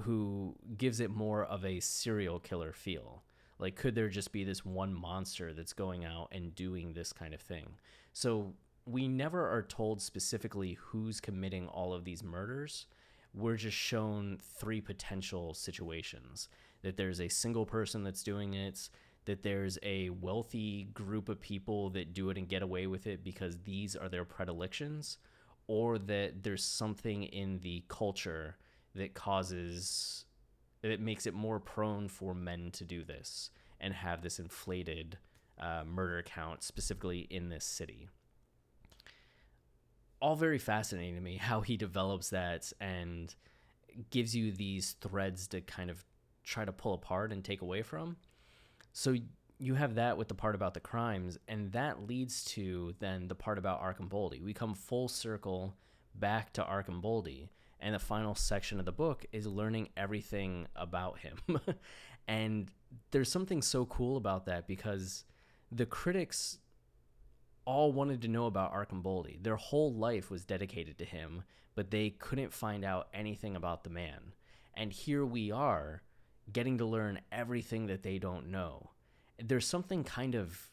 who 0.00 0.56
gives 0.76 1.00
it 1.00 1.10
more 1.10 1.44
of 1.44 1.64
a 1.64 1.80
serial 1.80 2.40
killer 2.40 2.72
feel. 2.72 3.22
Like, 3.58 3.76
could 3.76 3.94
there 3.94 4.08
just 4.08 4.32
be 4.32 4.44
this 4.44 4.64
one 4.64 4.92
monster 4.92 5.52
that's 5.52 5.72
going 5.72 6.04
out 6.04 6.28
and 6.32 6.54
doing 6.54 6.92
this 6.92 7.12
kind 7.12 7.32
of 7.32 7.40
thing? 7.40 7.74
So 8.12 8.54
we 8.86 9.08
never 9.08 9.50
are 9.50 9.62
told 9.62 10.00
specifically 10.00 10.78
who's 10.80 11.20
committing 11.20 11.66
all 11.68 11.92
of 11.92 12.04
these 12.04 12.22
murders. 12.22 12.86
We're 13.34 13.56
just 13.56 13.76
shown 13.76 14.38
three 14.58 14.80
potential 14.80 15.54
situations 15.54 16.48
that 16.82 16.96
there's 16.96 17.20
a 17.20 17.28
single 17.28 17.66
person 17.66 18.04
that's 18.04 18.22
doing 18.22 18.54
it, 18.54 18.88
that 19.26 19.42
there's 19.42 19.78
a 19.82 20.10
wealthy 20.10 20.84
group 20.94 21.28
of 21.28 21.40
people 21.40 21.90
that 21.90 22.14
do 22.14 22.30
it 22.30 22.38
and 22.38 22.48
get 22.48 22.62
away 22.62 22.86
with 22.86 23.06
it 23.06 23.22
because 23.22 23.58
these 23.64 23.94
are 23.94 24.08
their 24.08 24.24
predilections, 24.24 25.18
or 25.66 25.98
that 25.98 26.42
there's 26.42 26.64
something 26.64 27.24
in 27.24 27.58
the 27.60 27.84
culture 27.88 28.56
that 28.94 29.14
causes 29.14 30.24
it 30.82 31.00
makes 31.00 31.26
it 31.26 31.34
more 31.34 31.58
prone 31.58 32.08
for 32.08 32.34
men 32.34 32.70
to 32.72 32.84
do 32.84 33.02
this 33.04 33.50
and 33.80 33.92
have 33.94 34.22
this 34.22 34.38
inflated 34.38 35.18
uh, 35.58 35.82
murder 35.84 36.22
count 36.22 36.62
specifically 36.62 37.20
in 37.30 37.48
this 37.48 37.64
city. 37.64 38.08
All 40.20 40.36
very 40.36 40.58
fascinating 40.58 41.14
to 41.14 41.20
me 41.20 41.36
how 41.36 41.60
he 41.60 41.76
develops 41.76 42.30
that 42.30 42.72
and 42.80 43.34
gives 44.10 44.34
you 44.34 44.52
these 44.52 44.92
threads 45.00 45.46
to 45.48 45.60
kind 45.60 45.90
of 45.90 46.04
try 46.44 46.64
to 46.64 46.72
pull 46.72 46.94
apart 46.94 47.32
and 47.32 47.44
take 47.44 47.62
away 47.62 47.82
from. 47.82 48.16
So 48.98 49.14
you 49.58 49.74
have 49.74 49.96
that 49.96 50.16
with 50.16 50.28
the 50.28 50.34
part 50.34 50.54
about 50.54 50.72
the 50.72 50.80
crimes, 50.80 51.36
and 51.46 51.70
that 51.72 52.06
leads 52.06 52.42
to 52.46 52.94
then 52.98 53.28
the 53.28 53.34
part 53.34 53.58
about 53.58 53.82
Arcimboldi. 53.82 54.42
We 54.42 54.54
come 54.54 54.74
full 54.74 55.06
circle 55.06 55.74
back 56.14 56.54
to 56.54 56.62
Arcimboldi, 56.62 57.50
and 57.78 57.94
the 57.94 57.98
final 57.98 58.34
section 58.34 58.78
of 58.78 58.86
the 58.86 58.92
book 58.92 59.26
is 59.32 59.46
learning 59.46 59.90
everything 59.98 60.66
about 60.74 61.18
him. 61.18 61.36
and 62.26 62.70
there's 63.10 63.30
something 63.30 63.60
so 63.60 63.84
cool 63.84 64.16
about 64.16 64.46
that 64.46 64.66
because 64.66 65.26
the 65.70 65.84
critics 65.84 66.56
all 67.66 67.92
wanted 67.92 68.22
to 68.22 68.28
know 68.28 68.46
about 68.46 68.72
Arcimboldi. 68.72 69.42
Their 69.42 69.56
whole 69.56 69.92
life 69.92 70.30
was 70.30 70.46
dedicated 70.46 70.96
to 70.96 71.04
him, 71.04 71.42
but 71.74 71.90
they 71.90 72.08
couldn't 72.08 72.54
find 72.54 72.82
out 72.82 73.08
anything 73.12 73.56
about 73.56 73.84
the 73.84 73.90
man. 73.90 74.32
And 74.72 74.90
here 74.90 75.26
we 75.26 75.52
are, 75.52 76.00
getting 76.52 76.78
to 76.78 76.84
learn 76.84 77.20
everything 77.32 77.86
that 77.86 78.02
they 78.02 78.18
don't 78.18 78.50
know. 78.50 78.90
There's 79.42 79.66
something 79.66 80.04
kind 80.04 80.34
of 80.34 80.70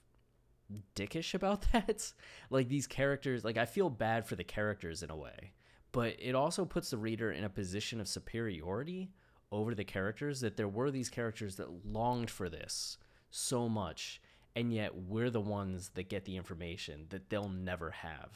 dickish 0.95 1.33
about 1.33 1.65
that. 1.71 2.11
like 2.49 2.69
these 2.69 2.87
characters, 2.87 3.43
like 3.43 3.57
I 3.57 3.65
feel 3.65 3.89
bad 3.89 4.25
for 4.25 4.35
the 4.35 4.43
characters 4.43 5.03
in 5.03 5.09
a 5.09 5.15
way, 5.15 5.51
but 5.91 6.15
it 6.19 6.35
also 6.35 6.65
puts 6.65 6.89
the 6.89 6.97
reader 6.97 7.31
in 7.31 7.43
a 7.43 7.49
position 7.49 7.99
of 7.99 8.07
superiority 8.07 9.11
over 9.51 9.75
the 9.75 9.83
characters 9.83 10.41
that 10.41 10.57
there 10.57 10.67
were 10.67 10.89
these 10.89 11.09
characters 11.09 11.57
that 11.57 11.85
longed 11.85 12.29
for 12.29 12.49
this 12.49 12.97
so 13.29 13.69
much 13.69 14.19
and 14.55 14.73
yet 14.73 14.95
we're 14.95 15.29
the 15.29 15.41
ones 15.41 15.91
that 15.95 16.09
get 16.09 16.25
the 16.25 16.37
information 16.37 17.05
that 17.09 17.29
they'll 17.29 17.49
never 17.49 17.91
have. 17.91 18.31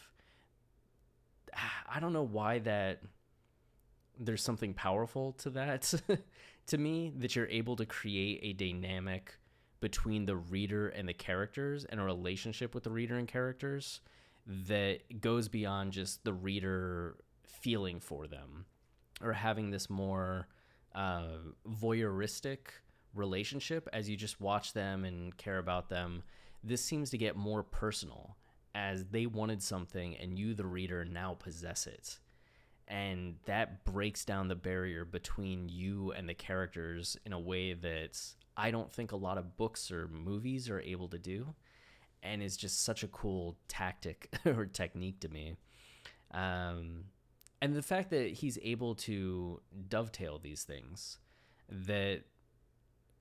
I 1.89 1.99
don't 1.99 2.13
know 2.13 2.23
why 2.23 2.59
that 2.59 3.01
there's 4.19 4.43
something 4.43 4.73
powerful 4.73 5.33
to 5.33 5.51
that 5.51 5.93
to 6.67 6.77
me 6.77 7.11
that 7.17 7.35
you're 7.35 7.47
able 7.47 7.75
to 7.75 7.85
create 7.85 8.39
a 8.43 8.53
dynamic 8.53 9.37
between 9.79 10.25
the 10.25 10.35
reader 10.35 10.89
and 10.89 11.07
the 11.07 11.13
characters 11.13 11.85
and 11.85 11.99
a 11.99 12.03
relationship 12.03 12.73
with 12.73 12.83
the 12.83 12.89
reader 12.89 13.17
and 13.17 13.27
characters 13.27 14.01
that 14.45 15.21
goes 15.21 15.47
beyond 15.47 15.91
just 15.91 16.23
the 16.23 16.33
reader 16.33 17.17
feeling 17.43 17.99
for 17.99 18.27
them 18.27 18.65
or 19.21 19.33
having 19.33 19.71
this 19.71 19.89
more 19.89 20.47
uh, 20.95 21.37
voyeuristic 21.67 22.57
relationship 23.13 23.87
as 23.93 24.09
you 24.09 24.15
just 24.15 24.39
watch 24.39 24.73
them 24.73 25.05
and 25.05 25.35
care 25.37 25.57
about 25.57 25.89
them. 25.89 26.23
This 26.63 26.83
seems 26.83 27.09
to 27.11 27.17
get 27.17 27.35
more 27.35 27.63
personal 27.63 28.37
as 28.73 29.05
they 29.05 29.25
wanted 29.25 29.61
something 29.61 30.15
and 30.17 30.37
you, 30.37 30.53
the 30.53 30.65
reader, 30.65 31.03
now 31.03 31.33
possess 31.33 31.87
it. 31.87 32.19
And 32.87 33.35
that 33.45 33.83
breaks 33.83 34.23
down 34.23 34.47
the 34.47 34.55
barrier 34.55 35.03
between 35.03 35.67
you 35.67 36.13
and 36.13 36.27
the 36.27 36.33
characters 36.33 37.17
in 37.25 37.33
a 37.33 37.39
way 37.39 37.73
that 37.73 38.17
I 38.55 38.71
don't 38.71 38.91
think 38.91 39.11
a 39.11 39.17
lot 39.17 39.37
of 39.37 39.57
books 39.57 39.91
or 39.91 40.07
movies 40.07 40.69
are 40.69 40.79
able 40.79 41.09
to 41.09 41.19
do. 41.19 41.53
And 42.23 42.41
is 42.41 42.57
just 42.57 42.83
such 42.83 43.03
a 43.03 43.07
cool 43.07 43.57
tactic 43.67 44.33
or 44.45 44.65
technique 44.65 45.19
to 45.21 45.29
me. 45.29 45.55
Um, 46.31 47.05
and 47.61 47.75
the 47.75 47.81
fact 47.81 48.09
that 48.11 48.33
he's 48.33 48.57
able 48.61 48.95
to 48.95 49.61
dovetail 49.87 50.39
these 50.39 50.63
things, 50.63 51.19
that 51.69 52.23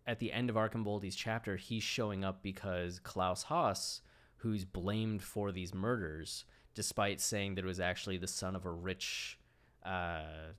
at 0.06 0.18
the 0.18 0.32
end 0.32 0.50
of 0.50 0.56
Arcimboldi's 0.56 1.16
chapter, 1.16 1.56
he's 1.56 1.82
showing 1.82 2.24
up 2.24 2.42
because 2.42 2.98
Klaus 2.98 3.44
Haas, 3.44 4.02
who's 4.36 4.64
blamed 4.64 5.22
for 5.22 5.52
these 5.52 5.74
murders, 5.74 6.44
despite 6.74 7.20
saying 7.20 7.54
that 7.54 7.64
it 7.64 7.68
was 7.68 7.80
actually 7.80 8.18
the 8.18 8.26
son 8.26 8.54
of 8.54 8.64
a 8.64 8.70
rich 8.70 9.38
uh, 9.86 10.52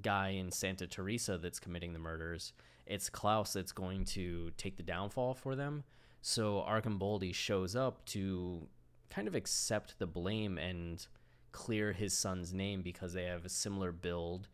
guy 0.00 0.30
in 0.30 0.50
Santa 0.50 0.86
Teresa 0.86 1.38
that's 1.38 1.60
committing 1.60 1.92
the 1.92 1.98
murders, 1.98 2.52
it's 2.86 3.08
Klaus 3.08 3.52
that's 3.52 3.72
going 3.72 4.04
to 4.06 4.50
take 4.56 4.76
the 4.76 4.82
downfall 4.82 5.34
for 5.34 5.54
them. 5.54 5.84
So 6.20 6.64
Arcimboldi 6.68 7.34
shows 7.34 7.76
up 7.76 8.04
to 8.06 8.66
kind 9.10 9.28
of 9.28 9.34
accept 9.34 9.98
the 9.98 10.06
blame 10.06 10.58
and 10.58 11.06
clear 11.52 11.92
his 11.92 12.16
son's 12.16 12.52
name 12.52 12.82
because 12.82 13.12
they 13.12 13.24
have 13.24 13.44
a 13.44 13.50
similar 13.50 13.92
build 13.92 14.48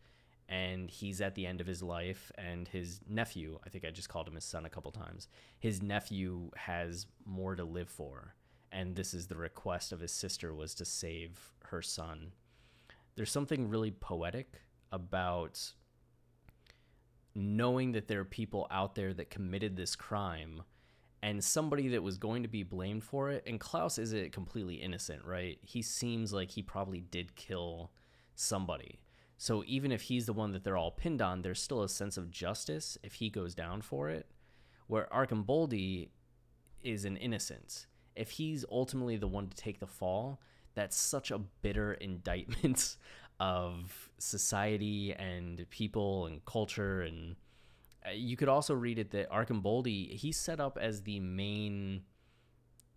and 0.49 0.89
he's 0.89 1.21
at 1.21 1.35
the 1.35 1.45
end 1.45 1.61
of 1.61 1.67
his 1.67 1.81
life 1.81 2.31
and 2.37 2.67
his 2.67 2.99
nephew 3.07 3.57
i 3.65 3.69
think 3.69 3.85
i 3.85 3.89
just 3.89 4.09
called 4.09 4.27
him 4.27 4.35
his 4.35 4.43
son 4.43 4.65
a 4.65 4.69
couple 4.69 4.91
times 4.91 5.29
his 5.59 5.81
nephew 5.81 6.49
has 6.55 7.07
more 7.25 7.55
to 7.55 7.63
live 7.63 7.87
for 7.87 8.35
and 8.71 8.95
this 8.95 9.13
is 9.13 9.27
the 9.27 9.35
request 9.35 9.93
of 9.93 10.01
his 10.01 10.11
sister 10.11 10.53
was 10.53 10.73
to 10.73 10.83
save 10.83 11.53
her 11.65 11.81
son 11.81 12.33
there's 13.15 13.31
something 13.31 13.69
really 13.69 13.91
poetic 13.91 14.61
about 14.91 15.73
knowing 17.35 17.91
that 17.91 18.07
there 18.07 18.19
are 18.19 18.25
people 18.25 18.67
out 18.71 18.95
there 18.95 19.13
that 19.13 19.29
committed 19.29 19.75
this 19.75 19.95
crime 19.95 20.63
and 21.21 21.43
somebody 21.43 21.89
that 21.89 22.01
was 22.01 22.17
going 22.17 22.43
to 22.43 22.49
be 22.49 22.63
blamed 22.63 23.03
for 23.03 23.29
it 23.29 23.43
and 23.45 23.59
klaus 23.59 23.97
isn't 23.97 24.31
completely 24.31 24.75
innocent 24.75 25.23
right 25.23 25.59
he 25.61 25.81
seems 25.81 26.33
like 26.33 26.51
he 26.51 26.63
probably 26.63 27.01
did 27.01 27.35
kill 27.35 27.91
somebody 28.35 28.99
so 29.41 29.63
even 29.65 29.93
if 29.93 30.01
he's 30.01 30.25
the 30.25 30.33
one 30.33 30.51
that 30.51 30.65
they're 30.65 30.75
all 30.75 30.91
pinned 30.91 31.21
on, 31.21 31.41
there's 31.41 31.61
still 31.61 31.81
a 31.81 31.87
sense 31.87 32.17
of 32.17 32.29
justice 32.29 32.97
if 33.03 33.13
he 33.15 33.29
goes 33.29 33.55
down 33.55 33.81
for 33.81 34.09
it. 34.09 34.29
Where 34.87 35.07
Arcimboldi 35.13 36.09
is 36.83 37.05
an 37.05 37.15
innocent. 37.15 37.85
If 38.17 38.31
he's 38.31 38.65
ultimately 38.69 39.15
the 39.15 39.29
one 39.29 39.47
to 39.47 39.55
take 39.55 39.79
the 39.79 39.87
fall, 39.87 40.41
that's 40.75 40.97
such 40.97 41.31
a 41.31 41.39
bitter 41.39 41.93
indictment 42.01 42.97
of 43.39 44.09
society 44.17 45.13
and 45.13 45.65
people 45.69 46.25
and 46.25 46.43
culture 46.45 47.01
and 47.01 47.35
uh, 48.05 48.11
you 48.11 48.35
could 48.35 48.49
also 48.49 48.73
read 48.73 48.99
it 48.99 49.11
that 49.11 49.29
Arcimboldi 49.31 50.13
he's 50.13 50.37
set 50.37 50.59
up 50.59 50.77
as 50.79 51.03
the 51.03 51.19
main 51.19 52.01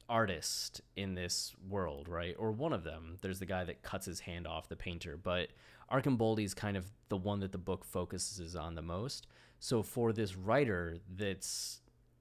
artist 0.08 0.82
in 0.96 1.14
this 1.14 1.54
world, 1.68 2.06
right? 2.06 2.34
Or 2.38 2.52
one 2.52 2.72
of 2.72 2.84
them. 2.84 3.16
There's 3.22 3.38
the 3.38 3.46
guy 3.46 3.64
that 3.64 3.82
cuts 3.82 4.04
his 4.04 4.20
hand 4.20 4.46
off, 4.46 4.68
the 4.68 4.76
painter, 4.76 5.16
but 5.16 5.48
Arcimboldi 5.90 6.44
is 6.44 6.54
kind 6.54 6.76
of 6.76 6.90
the 7.08 7.16
one 7.16 7.40
that 7.40 7.52
the 7.52 7.58
book 7.58 7.84
focuses 7.84 8.54
on 8.54 8.74
the 8.74 8.82
most. 8.82 9.26
So 9.58 9.82
for 9.82 10.12
this 10.12 10.36
writer 10.36 10.98
that's 11.16 11.80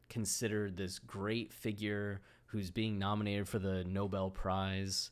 considered 0.09 0.77
this 0.77 0.99
great 0.99 1.51
figure 1.51 2.21
who's 2.45 2.69
being 2.69 2.99
nominated 2.99 3.47
for 3.47 3.59
the 3.59 3.83
Nobel 3.83 4.29
Prize, 4.29 5.11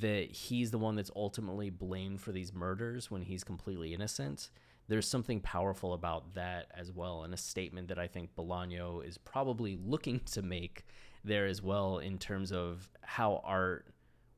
that 0.00 0.30
he's 0.30 0.70
the 0.70 0.78
one 0.78 0.96
that's 0.96 1.10
ultimately 1.14 1.70
blamed 1.70 2.20
for 2.20 2.32
these 2.32 2.52
murders 2.52 3.10
when 3.10 3.22
he's 3.22 3.44
completely 3.44 3.94
innocent. 3.94 4.50
There's 4.88 5.06
something 5.06 5.40
powerful 5.40 5.92
about 5.92 6.34
that 6.34 6.66
as 6.76 6.90
well, 6.90 7.22
and 7.22 7.32
a 7.32 7.36
statement 7.36 7.88
that 7.88 7.98
I 7.98 8.08
think 8.08 8.34
Bolaño 8.34 9.06
is 9.06 9.18
probably 9.18 9.78
looking 9.80 10.20
to 10.32 10.42
make 10.42 10.84
there 11.24 11.46
as 11.46 11.62
well 11.62 11.98
in 11.98 12.18
terms 12.18 12.50
of 12.52 12.88
how 13.02 13.40
art 13.44 13.86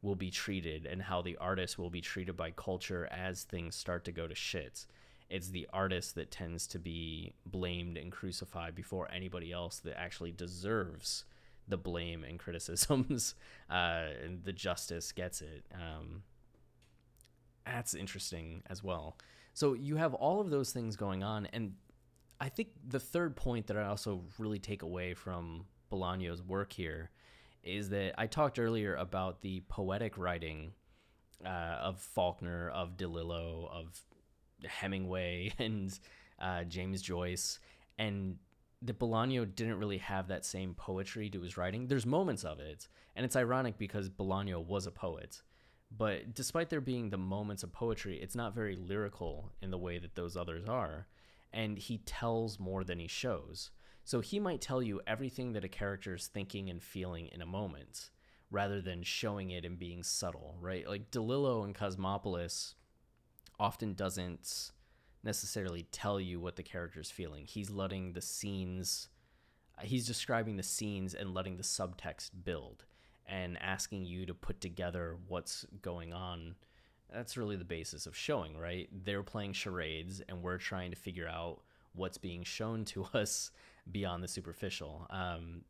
will 0.03 0.17
be 0.17 0.31
treated 0.31 0.85
and 0.85 1.01
how 1.01 1.23
the 1.23 1.37
artist 1.37 1.79
will 1.79 1.91
be 1.91 2.01
treated 2.01 2.37
by 2.37 2.51
culture 2.51 3.09
as 3.13 3.45
things 3.45 3.77
start 3.77 4.05
to 4.05 4.13
go 4.13 4.27
to 4.27 4.35
shit. 4.35 4.87
It's 5.31 5.49
the 5.49 5.69
artist 5.73 6.17
that 6.17 6.31
tends 6.31 6.67
to 6.69 6.79
be 6.79 7.33
blamed 7.47 7.97
and 7.97 8.13
crucified 8.13 8.75
before 8.75 9.11
anybody 9.11 9.53
else 9.53 9.79
that 9.79 9.99
actually 9.99 10.33
deserves 10.33 11.25
the 11.69 11.77
blame 11.77 12.25
and 12.25 12.39
criticisms. 12.39 13.35
Uh, 13.71 14.09
and 14.23 14.45
the 14.45 14.53
justice 14.53 15.13
gets 15.13 15.41
it. 15.41 15.65
Um, 15.73 16.25
that's 17.65 17.95
interesting 17.95 18.63
as 18.69 18.85
well. 18.85 19.17
So 19.55 19.73
you 19.73 19.97
have 19.97 20.13
all 20.13 20.43
of 20.43 20.51
those 20.51 20.73
things 20.73 20.95
going 20.95 21.23
on, 21.23 21.47
and 21.55 21.73
I 22.39 22.51
think 22.51 22.69
the 22.87 23.01
third 23.01 23.35
point 23.35 23.69
that 23.69 23.79
I 23.79 23.87
also 23.87 24.25
really 24.39 24.59
take 24.59 24.83
away 24.83 25.15
from 25.15 25.65
Bolaño's 25.91 26.43
work 26.43 26.71
here 26.71 27.11
is 27.63 27.89
that 27.91 28.15
I 28.19 28.27
talked 28.27 28.59
earlier 28.59 28.95
about 28.95 29.41
the 29.41 29.63
poetic 29.69 30.19
writing 30.19 30.73
uh, 31.45 31.49
of 31.81 32.01
Faulkner, 32.01 32.69
of 32.71 32.97
DeLillo, 32.97 33.71
of 33.71 34.01
Hemingway, 34.67 35.53
and 35.59 35.99
uh, 36.39 36.65
James 36.65 37.01
Joyce, 37.01 37.59
and 37.99 38.37
that 38.83 38.99
Bolaño 38.99 39.55
didn't 39.55 39.79
really 39.79 39.99
have 39.99 40.29
that 40.29 40.45
same 40.45 40.75
poetry 40.75 41.31
to 41.31 41.41
his 41.41 41.57
writing. 41.57 41.87
There's 41.87 42.07
moments 42.07 42.45
of 42.45 42.59
it, 42.61 42.89
and 43.15 43.25
it's 43.25 43.37
ironic 43.37 43.79
because 43.79 44.11
Bolaño 44.11 44.65
was 44.65 44.87
a 44.87 44.91
poet. 44.91 45.43
But 45.97 46.35
despite 46.35 46.71
there 46.71 46.81
being 46.81 47.11
the 47.11 47.19
moments 47.19 47.63
of 47.63 47.73
poetry, 47.73 48.19
it's 48.21 48.35
not 48.35 48.55
very 48.55 48.77
lyrical 48.77 49.53
in 49.61 49.71
the 49.71 49.79
way 49.79 49.99
that 49.99 50.15
those 50.15 50.37
others 50.37 50.67
are. 50.67 51.07
And 51.53 51.79
he 51.79 51.99
tells 51.99 52.59
more 52.59 52.83
than 52.83 52.99
he 52.99 53.09
shows. 53.09 53.71
So 54.05 54.21
he 54.21 54.41
might 54.41 54.61
tell 54.61 54.83
you 54.83 55.01
everything 55.07 55.53
that 55.53 55.65
a 55.65 55.69
character 55.69 56.15
is 56.15 56.27
thinking 56.27 56.71
and 56.71 56.83
feeling 56.83 57.29
in 57.29 57.43
a 57.43 57.47
moment 57.47 58.11
rather 58.51 58.81
than 58.81 59.03
showing 59.03 59.51
it 59.51 59.65
and 59.65 59.79
being 59.79 60.03
subtle, 60.03 60.57
right? 60.61 60.89
Like 60.89 61.11
DeLillo 61.11 61.65
and 61.65 61.75
Cosmopolis 61.75 62.75
often 63.61 63.95
doesn't 63.95 64.73
necessarily 65.25 65.87
tell 65.93 66.21
you 66.21 66.41
what 66.41 66.57
the 66.57 66.63
character 66.63 67.01
is 67.01 67.11
feeling. 67.11 67.45
He's 67.47 67.71
letting 67.71 68.13
the 68.13 68.21
scenes, 68.21 69.09
uh, 69.79 69.83
he's 69.83 70.07
describing 70.07 70.57
the 70.57 70.63
scenes 70.63 71.15
and 71.15 71.35
letting 71.35 71.57
the 71.57 71.63
subtext 71.63 72.31
build 72.45 72.85
and 73.27 73.57
asking 73.63 74.05
you 74.05 74.27
to 74.27 74.35
put 74.35 74.61
together 74.61 75.17
what's 75.29 75.65
going 75.81 76.13
on. 76.13 76.57
That's 77.13 77.37
really 77.37 77.57
the 77.57 77.65
basis 77.65 78.07
of 78.07 78.17
showing, 78.17 78.57
right? 78.57 78.89
They're 79.05 79.23
playing 79.23 79.53
charades 79.53 80.23
and 80.29 80.43
we're 80.43 80.59
trying 80.59 80.91
to 80.91 80.97
figure 80.97 81.29
out 81.29 81.61
what's 81.95 82.19
being 82.19 82.43
shown 82.43 82.85
to 82.87 83.05
us 83.15 83.51
beyond 83.91 84.23
the 84.23 84.29
superficial. 84.29 85.07
Um, 85.11 85.63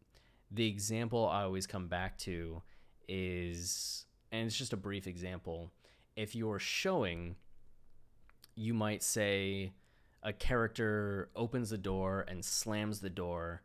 the 0.51 0.67
example 0.67 1.29
I 1.29 1.43
always 1.43 1.67
come 1.67 1.89
back 1.89 2.19
to 2.19 2.63
is, 3.09 4.07
and 4.31 4.47
it's 4.47 4.57
just 4.57 4.73
a 4.73 4.77
brief 4.77 5.07
example. 5.07 5.71
If 6.15 6.35
you're 6.35 6.59
showing, 6.59 7.37
you 8.55 8.75
might 8.75 9.03
say 9.03 9.73
a 10.23 10.33
character 10.33 11.31
opens 11.35 11.71
the 11.71 11.79
door 11.79 12.25
and 12.29 12.45
slams 12.45 13.01
the 13.01 13.11
door, 13.11 13.63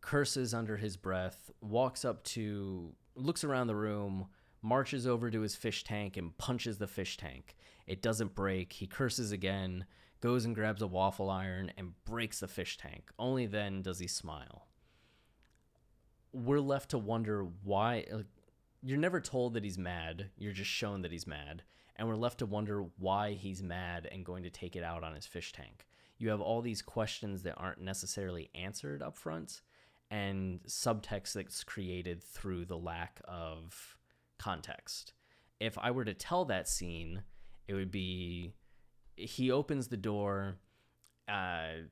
curses 0.00 0.54
under 0.54 0.76
his 0.76 0.96
breath, 0.96 1.50
walks 1.60 2.04
up 2.04 2.24
to, 2.24 2.92
looks 3.14 3.44
around 3.44 3.66
the 3.66 3.76
room, 3.76 4.26
marches 4.62 5.06
over 5.06 5.30
to 5.30 5.40
his 5.40 5.54
fish 5.54 5.84
tank 5.84 6.16
and 6.16 6.36
punches 6.38 6.78
the 6.78 6.86
fish 6.86 7.16
tank. 7.16 7.56
It 7.86 8.02
doesn't 8.02 8.34
break. 8.34 8.72
He 8.72 8.86
curses 8.86 9.32
again, 9.32 9.86
goes 10.20 10.44
and 10.44 10.54
grabs 10.54 10.82
a 10.82 10.86
waffle 10.86 11.30
iron 11.30 11.72
and 11.76 11.92
breaks 12.04 12.40
the 12.40 12.48
fish 12.48 12.76
tank. 12.76 13.10
Only 13.18 13.46
then 13.46 13.82
does 13.82 13.98
he 13.98 14.08
smile. 14.08 14.66
We're 16.32 16.60
left 16.60 16.90
to 16.90 16.98
wonder 16.98 17.46
why. 17.62 18.04
Like, 18.10 18.26
you're 18.82 18.98
never 18.98 19.20
told 19.20 19.54
that 19.54 19.64
he's 19.64 19.78
mad, 19.78 20.30
you're 20.36 20.52
just 20.52 20.70
shown 20.70 21.02
that 21.02 21.12
he's 21.12 21.26
mad. 21.26 21.62
And 21.98 22.06
we're 22.06 22.16
left 22.16 22.38
to 22.38 22.46
wonder 22.46 22.84
why 22.98 23.32
he's 23.32 23.62
mad 23.62 24.08
and 24.10 24.24
going 24.24 24.44
to 24.44 24.50
take 24.50 24.76
it 24.76 24.84
out 24.84 25.02
on 25.02 25.14
his 25.14 25.26
fish 25.26 25.52
tank. 25.52 25.84
You 26.18 26.30
have 26.30 26.40
all 26.40 26.62
these 26.62 26.82
questions 26.82 27.42
that 27.42 27.56
aren't 27.56 27.80
necessarily 27.80 28.50
answered 28.54 29.02
up 29.02 29.16
front 29.16 29.62
and 30.10 30.60
subtext 30.66 31.32
that's 31.34 31.64
created 31.64 32.22
through 32.22 32.64
the 32.64 32.78
lack 32.78 33.20
of 33.26 33.96
context. 34.38 35.12
If 35.60 35.76
I 35.76 35.90
were 35.90 36.04
to 36.04 36.14
tell 36.14 36.44
that 36.46 36.68
scene, 36.68 37.22
it 37.66 37.74
would 37.74 37.90
be 37.90 38.52
he 39.16 39.50
opens 39.50 39.88
the 39.88 39.96
door, 39.96 40.56
uh, 41.28 41.82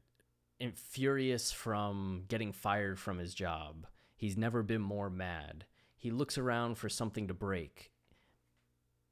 furious 0.75 1.53
from 1.53 2.25
getting 2.29 2.53
fired 2.53 2.99
from 2.99 3.19
his 3.19 3.35
job. 3.35 3.87
He's 4.16 4.37
never 4.37 4.62
been 4.62 4.81
more 4.81 5.11
mad. 5.11 5.66
He 5.97 6.11
looks 6.11 6.38
around 6.38 6.79
for 6.79 6.88
something 6.88 7.29
to 7.29 7.35
break. 7.35 7.90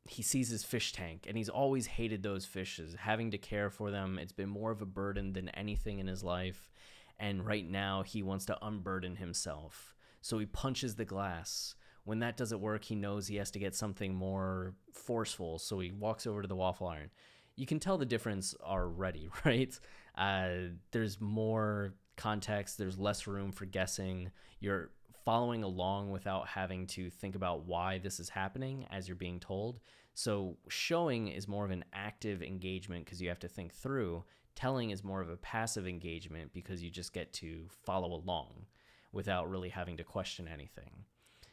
He 0.06 0.22
sees 0.22 0.50
his 0.50 0.64
fish 0.64 0.92
tank 0.92 1.24
and 1.26 1.36
he's 1.36 1.48
always 1.48 1.86
hated 1.86 2.22
those 2.22 2.44
fishes, 2.44 2.94
having 2.98 3.30
to 3.30 3.38
care 3.38 3.70
for 3.70 3.90
them. 3.90 4.18
It's 4.18 4.32
been 4.32 4.50
more 4.50 4.70
of 4.70 4.82
a 4.82 4.86
burden 4.86 5.32
than 5.32 5.48
anything 5.50 5.98
in 5.98 6.06
his 6.06 6.22
life. 6.22 6.70
And 7.18 7.46
right 7.46 7.68
now, 7.68 8.02
he 8.02 8.22
wants 8.22 8.44
to 8.46 8.58
unburden 8.60 9.16
himself. 9.16 9.94
So 10.20 10.38
he 10.38 10.46
punches 10.46 10.96
the 10.96 11.04
glass 11.04 11.74
when 12.04 12.18
that 12.20 12.36
doesn't 12.36 12.60
work, 12.60 12.84
he 12.84 12.94
knows 12.94 13.26
he 13.26 13.36
has 13.36 13.50
to 13.52 13.58
get 13.58 13.74
something 13.74 14.14
more 14.14 14.74
forceful. 14.92 15.58
So 15.58 15.80
he 15.80 15.90
walks 15.90 16.26
over 16.26 16.42
to 16.42 16.48
the 16.48 16.54
waffle 16.54 16.86
iron. 16.86 17.10
You 17.56 17.66
can 17.66 17.80
tell 17.80 17.98
the 17.98 18.06
difference 18.06 18.54
already, 18.62 19.28
right? 19.44 19.78
Uh, 20.16 20.74
there's 20.92 21.20
more 21.20 21.94
context, 22.16 22.78
there's 22.78 22.98
less 22.98 23.26
room 23.26 23.52
for 23.52 23.64
guessing. 23.64 24.30
You're 24.60 24.90
following 25.24 25.62
along 25.62 26.10
without 26.10 26.48
having 26.48 26.86
to 26.86 27.10
think 27.10 27.34
about 27.34 27.64
why 27.64 27.98
this 27.98 28.20
is 28.20 28.28
happening 28.28 28.86
as 28.90 29.08
you're 29.08 29.16
being 29.16 29.40
told. 29.40 29.80
So, 30.14 30.56
showing 30.68 31.28
is 31.28 31.48
more 31.48 31.64
of 31.64 31.70
an 31.70 31.84
active 31.92 32.42
engagement 32.42 33.04
because 33.04 33.20
you 33.20 33.28
have 33.28 33.40
to 33.40 33.48
think 33.48 33.74
through. 33.74 34.24
Telling 34.54 34.90
is 34.90 35.02
more 35.02 35.20
of 35.20 35.30
a 35.30 35.36
passive 35.36 35.88
engagement 35.88 36.52
because 36.52 36.82
you 36.82 36.90
just 36.90 37.12
get 37.12 37.32
to 37.34 37.66
follow 37.84 38.12
along 38.12 38.66
without 39.12 39.50
really 39.50 39.70
having 39.70 39.96
to 39.96 40.04
question 40.04 40.46
anything. 40.46 41.04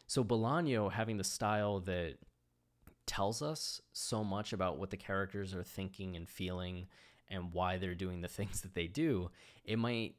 So 0.05 0.23
Bolaño 0.23 0.91
having 0.91 1.17
the 1.17 1.23
style 1.23 1.79
that 1.81 2.15
tells 3.07 3.41
us 3.41 3.81
so 3.93 4.23
much 4.23 4.53
about 4.53 4.77
what 4.77 4.89
the 4.89 4.97
characters 4.97 5.55
are 5.55 5.63
thinking 5.63 6.15
and 6.15 6.29
feeling 6.29 6.88
and 7.29 7.53
why 7.53 7.77
they're 7.77 7.95
doing 7.95 8.21
the 8.21 8.27
things 8.38 8.62
that 8.62 8.75
they 8.75 8.88
do, 8.88 9.31
it 9.63 9.79
might 9.79 10.15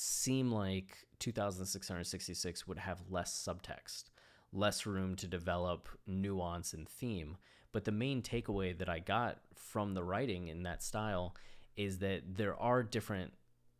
seem 0.00 0.50
like 0.50 1.06
2666 1.18 2.66
would 2.66 2.78
have 2.78 3.02
less 3.10 3.32
subtext, 3.32 4.04
less 4.50 4.86
room 4.86 5.14
to 5.16 5.26
develop 5.26 5.88
nuance 6.06 6.72
and 6.72 6.88
theme. 6.88 7.36
But 7.72 7.84
the 7.84 7.92
main 7.92 8.22
takeaway 8.22 8.76
that 8.78 8.88
I 8.88 8.98
got 8.98 9.38
from 9.54 9.92
the 9.92 10.02
writing 10.02 10.48
in 10.48 10.62
that 10.62 10.82
style 10.82 11.36
is 11.76 11.98
that 11.98 12.22
there 12.36 12.58
are 12.58 12.82
different 12.82 13.34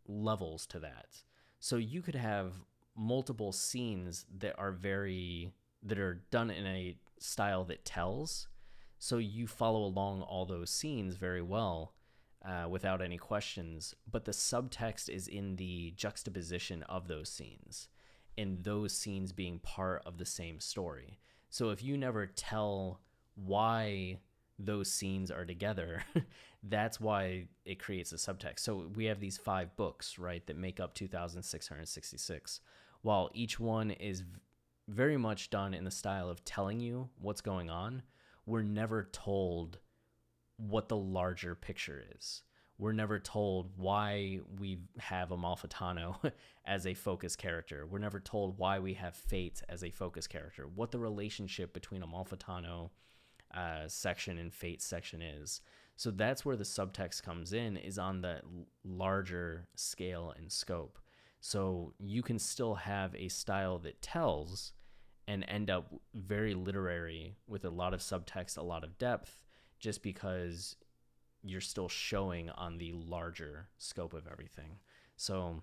levels 0.06 0.66
to 0.66 0.78
that. 0.80 1.22
So 1.58 1.76
you 1.76 2.02
could 2.02 2.14
have 2.14 2.52
multiple 2.94 3.52
scenes 3.52 4.26
that 4.38 4.54
are 4.58 4.72
very 4.72 5.54
that 5.82 5.98
are 5.98 6.22
done 6.30 6.50
in 6.50 6.66
a 6.66 6.96
style 7.18 7.64
that 7.64 7.86
tells 7.86 8.48
so 8.98 9.16
you 9.16 9.46
follow 9.46 9.82
along 9.84 10.20
all 10.20 10.44
those 10.44 10.68
scenes 10.68 11.16
very 11.16 11.40
well 11.40 11.94
uh, 12.46 12.68
without 12.68 13.02
any 13.02 13.18
questions 13.18 13.94
but 14.10 14.24
the 14.24 14.32
subtext 14.32 15.08
is 15.08 15.28
in 15.28 15.56
the 15.56 15.92
juxtaposition 15.96 16.82
of 16.84 17.08
those 17.08 17.28
scenes 17.28 17.88
and 18.38 18.64
those 18.64 18.92
scenes 18.92 19.32
being 19.32 19.58
part 19.58 20.02
of 20.06 20.16
the 20.16 20.24
same 20.24 20.60
story. 20.60 21.18
So 21.50 21.70
if 21.70 21.82
you 21.82 21.96
never 21.96 22.26
tell 22.26 23.00
why 23.34 24.18
those 24.58 24.90
scenes 24.90 25.30
are 25.30 25.44
together 25.44 26.04
that's 26.62 27.00
why 27.00 27.46
it 27.64 27.78
creates 27.78 28.12
a 28.12 28.16
subtext. 28.16 28.60
So 28.60 28.90
we 28.94 29.06
have 29.06 29.20
these 29.20 29.38
five 29.38 29.74
books 29.76 30.18
right 30.18 30.46
that 30.46 30.56
make 30.56 30.80
up 30.80 30.94
2666 30.94 32.60
while 33.02 33.30
each 33.32 33.58
one 33.58 33.90
is 33.90 34.22
very 34.88 35.16
much 35.16 35.50
done 35.50 35.72
in 35.72 35.84
the 35.84 35.90
style 35.90 36.28
of 36.28 36.44
telling 36.44 36.80
you 36.80 37.08
what's 37.18 37.40
going 37.40 37.70
on, 37.70 38.02
we're 38.44 38.62
never 38.62 39.08
told 39.12 39.78
what 40.68 40.88
the 40.88 40.96
larger 40.96 41.54
picture 41.54 42.02
is. 42.16 42.42
We're 42.78 42.92
never 42.92 43.18
told 43.18 43.72
why 43.76 44.40
we 44.58 44.78
have 44.98 45.28
Amalfitano 45.28 46.32
as 46.64 46.86
a 46.86 46.94
focus 46.94 47.36
character. 47.36 47.86
We're 47.86 47.98
never 47.98 48.20
told 48.20 48.58
why 48.58 48.78
we 48.78 48.94
have 48.94 49.14
Fate 49.14 49.62
as 49.68 49.84
a 49.84 49.90
focus 49.90 50.26
character. 50.26 50.66
What 50.66 50.90
the 50.90 50.98
relationship 50.98 51.74
between 51.74 52.02
Amalfitano 52.02 52.90
uh, 53.54 53.86
section 53.86 54.38
and 54.38 54.52
Fate 54.52 54.80
section 54.80 55.20
is. 55.20 55.60
So 55.96 56.10
that's 56.10 56.44
where 56.44 56.56
the 56.56 56.64
subtext 56.64 57.22
comes 57.22 57.52
in, 57.52 57.76
is 57.76 57.98
on 57.98 58.22
the 58.22 58.40
larger 58.82 59.68
scale 59.74 60.32
and 60.38 60.50
scope. 60.50 60.98
So 61.40 61.92
you 61.98 62.22
can 62.22 62.38
still 62.38 62.74
have 62.76 63.14
a 63.14 63.28
style 63.28 63.78
that 63.80 64.00
tells 64.00 64.72
and 65.28 65.44
end 65.48 65.68
up 65.68 65.92
very 66.14 66.54
literary 66.54 67.36
with 67.46 67.64
a 67.66 67.70
lot 67.70 67.92
of 67.92 68.00
subtext, 68.00 68.56
a 68.56 68.62
lot 68.62 68.84
of 68.84 68.98
depth, 68.98 69.42
just 69.80 70.02
because 70.02 70.76
you're 71.42 71.60
still 71.60 71.88
showing 71.88 72.50
on 72.50 72.78
the 72.78 72.92
larger 72.92 73.68
scope 73.78 74.12
of 74.12 74.26
everything. 74.30 74.78
So 75.16 75.62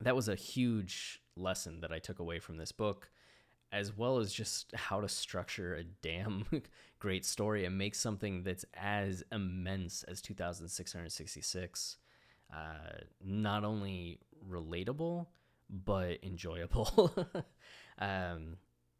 that 0.00 0.16
was 0.16 0.28
a 0.28 0.34
huge 0.34 1.22
lesson 1.36 1.80
that 1.80 1.92
I 1.92 1.98
took 1.98 2.18
away 2.18 2.40
from 2.40 2.56
this 2.56 2.72
book, 2.72 3.10
as 3.72 3.96
well 3.96 4.18
as 4.18 4.32
just 4.32 4.74
how 4.74 5.00
to 5.00 5.08
structure 5.08 5.74
a 5.74 5.84
damn 5.84 6.44
great 6.98 7.24
story 7.24 7.64
and 7.64 7.78
make 7.78 7.94
something 7.94 8.42
that's 8.42 8.64
as 8.74 9.22
immense 9.30 10.02
as 10.02 10.20
2666 10.20 11.96
uh, 12.52 12.98
not 13.22 13.64
only 13.64 14.20
relatable 14.48 15.26
but 15.70 16.18
enjoyable. 16.22 17.12
um, 17.98 18.56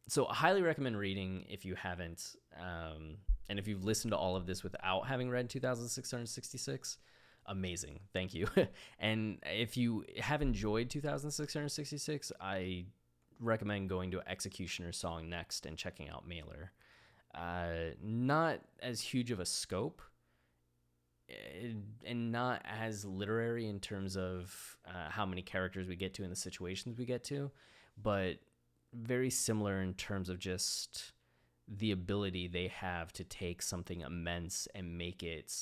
so, 0.06 0.26
I 0.26 0.34
highly 0.34 0.62
recommend 0.62 0.98
reading 0.98 1.44
if 1.48 1.64
you 1.64 1.74
haven't, 1.74 2.36
um, 2.58 3.16
and 3.48 3.58
if 3.58 3.66
you've 3.66 3.84
listened 3.84 4.12
to 4.12 4.16
all 4.16 4.36
of 4.36 4.46
this 4.46 4.62
without 4.62 5.06
having 5.06 5.30
read 5.30 5.48
2666. 5.48 6.98
Amazing, 7.46 8.00
thank 8.12 8.34
you. 8.34 8.46
and 8.98 9.38
if 9.44 9.76
you 9.76 10.04
have 10.20 10.42
enjoyed 10.42 10.90
2666, 10.90 12.32
I 12.40 12.84
recommend 13.40 13.88
going 13.88 14.10
to 14.10 14.20
Executioner's 14.28 14.96
Song 14.96 15.28
next 15.28 15.64
and 15.64 15.76
checking 15.76 16.08
out 16.10 16.28
Mailer. 16.28 16.72
Uh, 17.34 17.94
not 18.02 18.60
as 18.82 19.00
huge 19.00 19.30
of 19.30 19.40
a 19.40 19.46
scope, 19.46 20.02
and 22.06 22.32
not 22.32 22.62
as 22.64 23.04
literary 23.04 23.68
in 23.68 23.80
terms 23.80 24.16
of 24.16 24.76
uh, 24.86 25.10
how 25.10 25.26
many 25.26 25.42
characters 25.42 25.86
we 25.86 25.96
get 25.96 26.14
to 26.14 26.22
and 26.22 26.32
the 26.32 26.36
situations 26.36 26.98
we 26.98 27.04
get 27.04 27.22
to, 27.24 27.50
but 28.02 28.36
very 28.94 29.30
similar 29.30 29.82
in 29.82 29.92
terms 29.94 30.30
of 30.30 30.38
just 30.38 31.12
the 31.68 31.90
ability 31.90 32.48
they 32.48 32.68
have 32.68 33.12
to 33.12 33.24
take 33.24 33.60
something 33.62 34.00
immense 34.00 34.66
and 34.74 34.96
make 34.96 35.22
it 35.22 35.52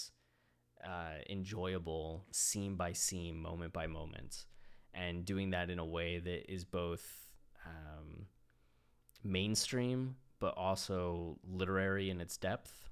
uh, 0.85 1.19
enjoyable 1.29 2.25
scene 2.31 2.77
by 2.77 2.93
scene, 2.93 3.37
moment 3.37 3.73
by 3.73 3.87
moment, 3.87 4.47
and 4.95 5.25
doing 5.25 5.51
that 5.51 5.71
in 5.71 5.79
a 5.79 5.85
way 5.85 6.19
that 6.19 6.51
is 6.53 6.65
both 6.65 7.29
um, 7.67 8.27
mainstream 9.25 10.17
but 10.39 10.57
also 10.57 11.39
literary 11.45 12.11
in 12.11 12.21
its 12.21 12.37
depth, 12.37 12.91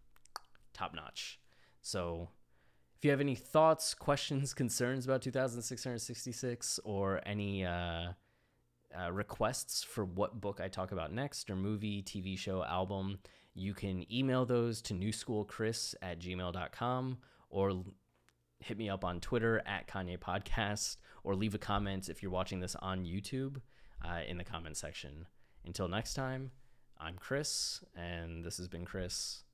top 0.73 0.95
notch. 0.95 1.39
So 1.83 2.31
if 2.97 3.05
you 3.05 3.11
have 3.11 3.21
any 3.21 3.35
thoughts, 3.35 3.95
questions, 3.95 4.55
concerns 4.55 5.05
about 5.05 5.23
2666 5.23 6.81
or 6.85 7.21
any 7.27 7.65
uh, 7.65 8.13
uh, 8.99 9.13
requests 9.13 9.83
for 9.83 10.05
what 10.05 10.41
book 10.41 10.61
I 10.63 10.69
talk 10.69 10.93
about 10.93 11.13
next, 11.13 11.51
or 11.51 11.57
movie, 11.57 12.03
TV 12.03 12.39
show, 12.39 12.65
album, 12.65 13.19
you 13.55 13.75
can 13.75 14.11
email 14.13 14.45
those 14.45 14.83
to 14.83 14.95
newschoolchris 14.95 15.95
at 16.03 16.19
gmail.com 16.19 17.19
or 17.51 17.85
hit 18.61 18.77
me 18.77 18.89
up 18.89 19.05
on 19.05 19.21
Twitter 19.21 19.63
at 19.67 19.87
Kanye 19.87 20.19
Podcast 20.19 20.97
or 21.23 21.35
leave 21.35 21.55
a 21.55 21.59
comment 21.59 22.09
if 22.09 22.23
you're 22.23 22.33
watching 22.33 22.61
this 22.61 22.75
on 22.77 23.05
YouTube 23.05 23.61
uh, 24.05 24.21
in 24.27 24.39
the 24.39 24.45
comment 24.45 24.77
section. 24.77 25.27
Until 25.65 25.89
next 25.89 26.15
time, 26.15 26.51
I'm 26.99 27.17
Chris, 27.17 27.83
and 27.97 28.45
this 28.45 28.57
has 28.57 28.69
been 28.69 28.85
Chris 28.85 29.45